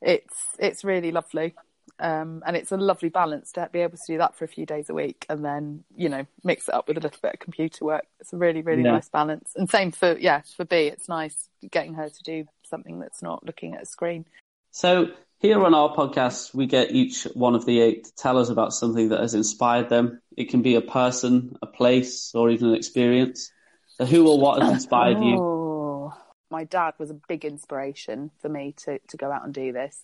it's 0.01 0.35
it's 0.59 0.83
really 0.83 1.11
lovely. 1.11 1.55
Um, 1.99 2.43
and 2.45 2.57
it's 2.57 2.73
a 2.73 2.77
lovely 2.77 3.07
balance 3.07 3.53
to 3.53 3.69
be 3.71 3.79
able 3.79 3.95
to 3.97 4.03
do 4.05 4.17
that 4.17 4.35
for 4.35 4.43
a 4.43 4.49
few 4.49 4.65
days 4.65 4.89
a 4.89 4.93
week 4.93 5.25
and 5.29 5.45
then 5.45 5.85
you 5.95 6.09
know 6.09 6.25
mix 6.43 6.67
it 6.67 6.73
up 6.73 6.89
with 6.89 6.97
a 6.97 6.99
little 6.99 7.19
bit 7.21 7.35
of 7.35 7.39
computer 7.39 7.85
work 7.85 8.05
it's 8.19 8.33
a 8.33 8.37
really 8.37 8.61
really 8.61 8.83
yeah. 8.83 8.91
nice 8.91 9.07
balance 9.07 9.53
and 9.55 9.69
same 9.69 9.91
for 9.91 10.17
yeah 10.17 10.41
for 10.57 10.65
b 10.65 10.75
it's 10.87 11.07
nice 11.07 11.47
getting 11.71 11.93
her 11.93 12.09
to 12.09 12.23
do 12.23 12.43
something 12.63 12.99
that's 12.99 13.21
not 13.21 13.45
looking 13.45 13.75
at 13.75 13.83
a 13.83 13.85
screen 13.85 14.25
so 14.71 15.07
Here 15.45 15.63
on 15.63 15.75
our 15.75 15.95
podcast, 15.95 16.55
we 16.55 16.65
get 16.65 16.89
each 16.89 17.25
one 17.35 17.53
of 17.53 17.67
the 17.67 17.79
eight 17.79 18.05
to 18.05 18.15
tell 18.15 18.39
us 18.39 18.49
about 18.49 18.73
something 18.73 19.09
that 19.09 19.19
has 19.19 19.35
inspired 19.35 19.89
them. 19.89 20.19
It 20.35 20.49
can 20.49 20.63
be 20.63 20.73
a 20.73 20.81
person, 20.81 21.55
a 21.61 21.67
place, 21.67 22.33
or 22.33 22.49
even 22.49 22.69
an 22.69 22.73
experience. 22.73 23.51
So, 23.89 24.05
who 24.05 24.27
or 24.27 24.39
what 24.39 24.59
has 24.59 24.71
inspired 24.71 25.19
you? 25.19 25.37
Oh, 25.37 26.13
my 26.49 26.63
dad 26.63 26.95
was 26.97 27.11
a 27.11 27.13
big 27.13 27.45
inspiration 27.45 28.31
for 28.41 28.49
me 28.49 28.73
to, 28.85 28.97
to 28.97 29.17
go 29.17 29.31
out 29.31 29.45
and 29.45 29.53
do 29.53 29.71
this. 29.71 30.01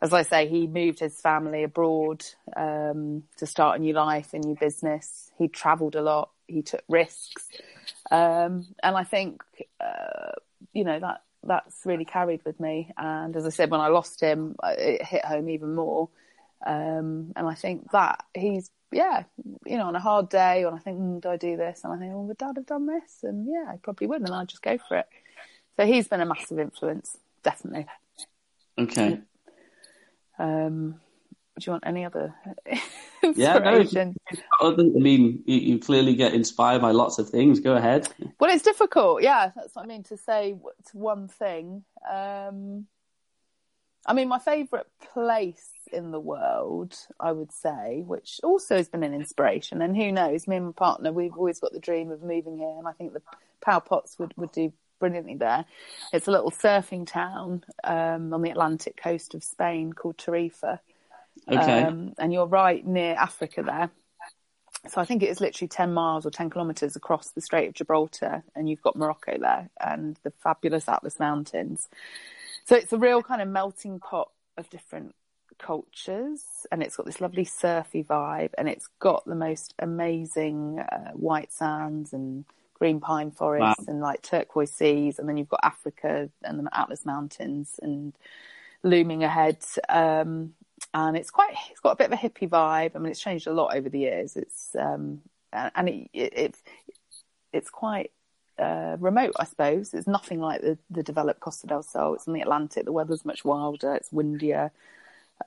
As 0.00 0.14
I 0.14 0.22
say, 0.22 0.48
he 0.48 0.66
moved 0.66 1.00
his 1.00 1.20
family 1.20 1.64
abroad 1.64 2.24
um, 2.56 3.24
to 3.36 3.44
start 3.44 3.78
a 3.78 3.82
new 3.82 3.92
life, 3.92 4.32
a 4.32 4.38
new 4.38 4.56
business. 4.58 5.30
He 5.36 5.48
travelled 5.48 5.96
a 5.96 6.02
lot. 6.02 6.30
He 6.46 6.62
took 6.62 6.82
risks, 6.88 7.46
um, 8.10 8.68
and 8.82 8.96
I 8.96 9.04
think 9.04 9.42
uh, 9.78 10.32
you 10.72 10.84
know 10.84 10.98
that 10.98 11.20
that's 11.44 11.80
really 11.84 12.04
carried 12.04 12.44
with 12.44 12.58
me. 12.60 12.90
And 12.96 13.36
as 13.36 13.46
I 13.46 13.50
said, 13.50 13.70
when 13.70 13.80
I 13.80 13.88
lost 13.88 14.20
him, 14.20 14.56
it 14.62 15.04
hit 15.04 15.24
home 15.24 15.48
even 15.48 15.74
more. 15.74 16.08
Um, 16.64 17.32
and 17.34 17.46
I 17.46 17.54
think 17.54 17.90
that 17.90 18.24
he's, 18.34 18.70
yeah, 18.92 19.24
you 19.66 19.76
know, 19.76 19.86
on 19.86 19.96
a 19.96 20.00
hard 20.00 20.28
day, 20.28 20.64
and 20.64 20.76
I 20.76 20.78
think, 20.78 20.98
mm, 20.98 21.20
do 21.20 21.28
I 21.28 21.36
do 21.36 21.56
this? 21.56 21.82
And 21.82 21.92
I 21.92 21.98
think, 21.98 22.12
well, 22.12 22.24
would 22.24 22.38
dad 22.38 22.56
have 22.56 22.66
done 22.66 22.86
this? 22.86 23.24
And 23.24 23.46
yeah, 23.48 23.64
I 23.68 23.76
probably 23.76 24.06
wouldn't, 24.06 24.28
And 24.28 24.36
I'd 24.36 24.48
just 24.48 24.62
go 24.62 24.78
for 24.88 24.98
it. 24.98 25.06
So 25.76 25.86
he's 25.86 26.08
been 26.08 26.20
a 26.20 26.26
massive 26.26 26.58
influence, 26.58 27.16
definitely. 27.42 27.86
Okay. 28.78 29.20
Um, 30.38 31.00
do 31.58 31.64
you 31.66 31.72
want 31.72 31.84
any 31.86 32.04
other 32.04 32.34
yeah, 33.34 33.58
no, 33.58 33.78
inspiration? 33.78 34.16
other, 34.60 34.82
I 34.82 34.98
mean, 34.98 35.42
you, 35.46 35.58
you 35.58 35.78
clearly 35.78 36.14
get 36.14 36.34
inspired 36.34 36.80
by 36.82 36.92
lots 36.92 37.18
of 37.18 37.28
things. 37.28 37.60
Go 37.60 37.76
ahead. 37.76 38.08
Well, 38.40 38.50
it's 38.50 38.64
difficult. 38.64 39.22
Yeah, 39.22 39.50
that's 39.54 39.74
what 39.74 39.84
I 39.84 39.88
mean 39.88 40.02
to 40.04 40.16
say. 40.16 40.56
To 40.90 40.96
one 40.96 41.28
thing. 41.28 41.84
Um, 42.10 42.86
I 44.06 44.14
mean, 44.14 44.28
my 44.28 44.38
favourite 44.38 44.86
place 45.12 45.70
in 45.92 46.10
the 46.10 46.18
world, 46.18 46.96
I 47.20 47.32
would 47.32 47.52
say, 47.52 48.02
which 48.04 48.40
also 48.42 48.76
has 48.76 48.88
been 48.88 49.04
an 49.04 49.14
inspiration. 49.14 49.80
And 49.82 49.96
who 49.96 50.10
knows, 50.10 50.48
me 50.48 50.56
and 50.56 50.66
my 50.66 50.72
partner, 50.72 51.12
we've 51.12 51.36
always 51.36 51.60
got 51.60 51.72
the 51.72 51.78
dream 51.78 52.10
of 52.10 52.22
moving 52.22 52.58
here, 52.58 52.74
and 52.78 52.88
I 52.88 52.92
think 52.92 53.12
the 53.12 53.22
Pow 53.60 53.78
Pots 53.78 54.18
would 54.18 54.34
would 54.36 54.52
do 54.52 54.72
brilliantly 54.98 55.34
there. 55.34 55.64
It's 56.12 56.28
a 56.28 56.30
little 56.30 56.50
surfing 56.50 57.06
town 57.06 57.64
um, 57.84 58.32
on 58.32 58.42
the 58.42 58.50
Atlantic 58.50 58.96
coast 58.96 59.34
of 59.34 59.44
Spain 59.44 59.92
called 59.92 60.16
Tarifa. 60.16 60.78
Okay. 61.48 61.82
Um, 61.82 62.14
and 62.18 62.32
you're 62.32 62.46
right 62.46 62.84
near 62.86 63.14
Africa 63.14 63.62
there. 63.62 63.90
So 64.88 65.00
I 65.00 65.04
think 65.04 65.22
it 65.22 65.28
is 65.28 65.40
literally 65.40 65.68
10 65.68 65.94
miles 65.94 66.26
or 66.26 66.30
10 66.30 66.50
kilometres 66.50 66.96
across 66.96 67.30
the 67.30 67.40
Strait 67.40 67.68
of 67.68 67.74
Gibraltar, 67.74 68.42
and 68.54 68.68
you've 68.68 68.82
got 68.82 68.96
Morocco 68.96 69.38
there 69.38 69.70
and 69.80 70.18
the 70.24 70.32
fabulous 70.42 70.88
Atlas 70.88 71.20
Mountains. 71.20 71.88
So 72.64 72.74
it's 72.74 72.92
a 72.92 72.98
real 72.98 73.22
kind 73.22 73.40
of 73.40 73.48
melting 73.48 74.00
pot 74.00 74.30
of 74.56 74.68
different 74.70 75.14
cultures, 75.58 76.66
and 76.72 76.82
it's 76.82 76.96
got 76.96 77.06
this 77.06 77.20
lovely 77.20 77.44
surfy 77.44 78.02
vibe, 78.02 78.50
and 78.58 78.68
it's 78.68 78.88
got 78.98 79.24
the 79.24 79.36
most 79.36 79.74
amazing 79.78 80.80
uh, 80.80 81.12
white 81.12 81.52
sands 81.52 82.12
and 82.12 82.44
green 82.74 82.98
pine 82.98 83.30
forests 83.30 83.86
wow. 83.86 83.92
and 83.92 84.00
like 84.00 84.22
turquoise 84.22 84.72
seas, 84.72 85.20
and 85.20 85.28
then 85.28 85.36
you've 85.36 85.48
got 85.48 85.60
Africa 85.62 86.28
and 86.42 86.58
the 86.58 86.68
Atlas 86.76 87.06
Mountains 87.06 87.78
and 87.80 88.12
looming 88.82 89.22
ahead. 89.22 89.58
Um, 89.88 90.54
and 90.94 91.16
it's 91.16 91.30
quite 91.30 91.54
it's 91.70 91.80
got 91.80 91.92
a 91.92 91.96
bit 91.96 92.12
of 92.12 92.12
a 92.12 92.16
hippie 92.16 92.48
vibe. 92.48 92.92
I 92.94 92.98
mean, 92.98 93.10
it's 93.10 93.20
changed 93.20 93.46
a 93.46 93.52
lot 93.52 93.74
over 93.74 93.88
the 93.88 94.00
years. 94.00 94.36
It's 94.36 94.74
um, 94.78 95.20
and 95.52 95.88
it, 95.88 96.10
it, 96.12 96.32
it's 96.36 96.62
it's 97.52 97.70
quite 97.70 98.10
uh, 98.58 98.96
remote, 98.98 99.34
I 99.38 99.44
suppose. 99.44 99.94
It's 99.94 100.06
nothing 100.06 100.40
like 100.40 100.60
the 100.60 100.78
the 100.90 101.02
developed 101.02 101.40
Costa 101.40 101.66
del 101.66 101.82
Sol. 101.82 102.14
It's 102.14 102.26
in 102.26 102.32
the 102.32 102.42
Atlantic. 102.42 102.84
The 102.84 102.92
weather's 102.92 103.24
much 103.24 103.44
wilder. 103.44 103.94
It's 103.94 104.12
windier. 104.12 104.70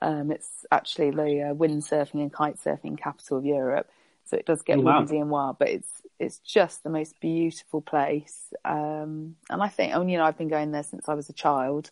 Um, 0.02 0.30
it's 0.30 0.66
actually 0.70 1.10
the 1.10 1.50
uh, 1.50 1.54
windsurfing 1.54 2.20
and 2.20 2.32
kite 2.32 2.58
surfing 2.62 2.98
capital 2.98 3.38
of 3.38 3.46
Europe. 3.46 3.88
So 4.26 4.36
it 4.36 4.44
does 4.44 4.62
get 4.62 4.78
oh, 4.78 4.82
wow. 4.82 4.98
windy 4.98 5.18
and 5.18 5.30
wild, 5.30 5.58
but 5.58 5.68
it's 5.68 6.02
it's 6.18 6.38
just 6.38 6.82
the 6.82 6.90
most 6.90 7.20
beautiful 7.20 7.80
place. 7.80 8.52
Um, 8.64 9.36
and 9.50 9.62
I 9.62 9.68
think, 9.68 9.94
I 9.94 9.98
mean, 9.98 10.08
you 10.08 10.18
know, 10.18 10.24
I've 10.24 10.38
been 10.38 10.48
going 10.48 10.72
there 10.72 10.82
since 10.82 11.08
I 11.08 11.14
was 11.14 11.28
a 11.28 11.34
child 11.34 11.90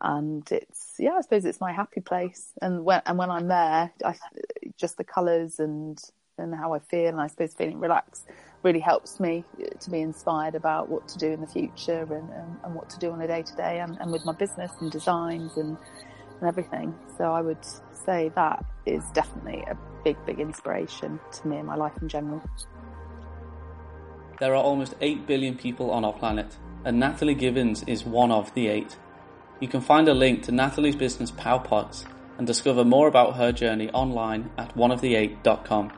and 0.00 0.50
it's 0.50 0.94
yeah 0.98 1.12
i 1.12 1.20
suppose 1.20 1.44
it's 1.44 1.60
my 1.60 1.72
happy 1.72 2.00
place. 2.00 2.52
And 2.60 2.84
when 2.84 3.02
and 3.06 3.18
when 3.18 3.30
i'm 3.30 3.48
there 3.48 3.92
I, 4.04 4.14
just 4.76 4.96
the 4.98 5.04
colors 5.04 5.58
and 5.58 5.98
and 6.38 6.54
how 6.54 6.74
i 6.74 6.78
feel 6.78 7.08
and 7.08 7.20
i 7.20 7.28
suppose 7.28 7.54
feeling 7.54 7.80
relaxed 7.80 8.26
really 8.62 8.80
helps 8.80 9.18
me 9.20 9.44
to 9.80 9.90
be 9.90 10.00
inspired 10.00 10.54
about 10.54 10.88
what 10.88 11.08
to 11.08 11.18
do 11.18 11.32
in 11.32 11.40
the 11.40 11.46
future 11.46 12.02
and 12.02 12.30
and, 12.30 12.56
and 12.64 12.74
what 12.74 12.90
to 12.90 12.98
do 12.98 13.10
on 13.10 13.22
a 13.22 13.26
day 13.26 13.42
to 13.42 13.56
day 13.56 13.80
and 13.80 14.12
with 14.12 14.24
my 14.26 14.32
business 14.32 14.72
and 14.80 14.90
designs 14.90 15.56
and 15.56 15.76
and 16.40 16.48
everything. 16.48 16.94
So 17.16 17.24
i 17.32 17.40
would 17.40 17.64
say 17.92 18.30
that 18.34 18.64
is 18.84 19.02
definitely 19.14 19.64
a 19.68 19.76
big 20.04 20.16
big 20.26 20.38
inspiration 20.38 21.18
to 21.32 21.48
me 21.48 21.56
and 21.56 21.66
my 21.66 21.76
life 21.76 21.94
in 22.00 22.08
general. 22.08 22.42
There 24.38 24.52
are 24.52 24.62
almost 24.62 24.94
8 25.00 25.26
billion 25.26 25.56
people 25.56 25.90
on 25.90 26.04
our 26.04 26.12
planet 26.12 26.56
and 26.84 27.00
natalie 27.00 27.34
givens 27.34 27.82
is 27.84 28.04
one 28.04 28.30
of 28.30 28.52
the 28.54 28.68
8 28.68 28.96
you 29.60 29.68
can 29.68 29.80
find 29.80 30.08
a 30.08 30.14
link 30.14 30.42
to 30.44 30.52
Natalie's 30.52 30.96
business 30.96 31.30
Powpots 31.30 32.04
and 32.38 32.46
discover 32.46 32.84
more 32.84 33.08
about 33.08 33.36
her 33.36 33.52
journey 33.52 33.88
online 33.90 34.50
at 34.58 34.74
oneoftheeight.com. 34.76 35.92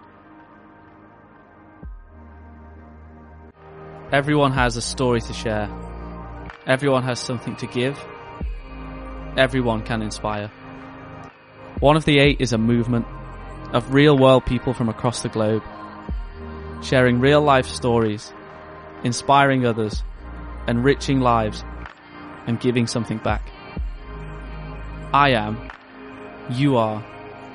Everyone 4.12 4.52
has 4.52 4.76
a 4.76 4.82
story 4.82 5.20
to 5.20 5.32
share. 5.32 5.68
Everyone 6.66 7.02
has 7.02 7.18
something 7.18 7.56
to 7.56 7.66
give. 7.66 7.98
Everyone 9.36 9.82
can 9.82 10.02
inspire. 10.02 10.48
One 11.80 11.96
of 11.96 12.04
the 12.04 12.18
Eight 12.18 12.40
is 12.40 12.52
a 12.52 12.58
movement 12.58 13.06
of 13.72 13.92
real 13.92 14.16
world 14.16 14.46
people 14.46 14.72
from 14.72 14.88
across 14.88 15.22
the 15.22 15.28
globe, 15.28 15.62
sharing 16.82 17.20
real 17.20 17.42
life 17.42 17.66
stories, 17.66 18.32
inspiring 19.04 19.66
others, 19.66 20.02
enriching 20.66 21.20
lives 21.20 21.64
and 22.48 22.58
giving 22.58 22.88
something 22.88 23.18
back. 23.18 23.48
I 25.12 25.30
am, 25.30 25.70
you 26.50 26.76
are, 26.76 27.04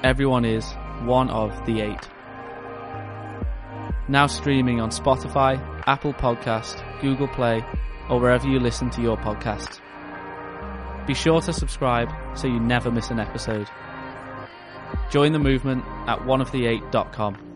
everyone 0.04 0.46
is 0.46 0.72
one 1.04 1.30
of 1.30 1.66
the 1.66 1.82
eight. 1.82 2.10
Now 4.08 4.28
streaming 4.28 4.80
on 4.80 4.92
Spotify, 4.92 5.60
Apple 5.88 6.14
Podcast, 6.14 6.82
Google 7.02 7.28
Play, 7.28 7.66
or 8.10 8.20
wherever 8.20 8.48
you 8.48 8.60
listen 8.60 8.90
to 8.92 9.02
your 9.02 9.18
podcasts. 9.18 9.80
Be 11.08 11.14
sure 11.14 11.42
to 11.42 11.52
subscribe 11.52 12.10
so 12.38 12.48
you 12.48 12.60
never 12.60 12.92
miss 12.92 13.10
an 13.10 13.20
episode. 13.20 13.68
Join 15.10 15.34
the 15.34 15.40
movement 15.40 15.84
at 16.08 16.20
oneoftheeight.com. 16.20 17.53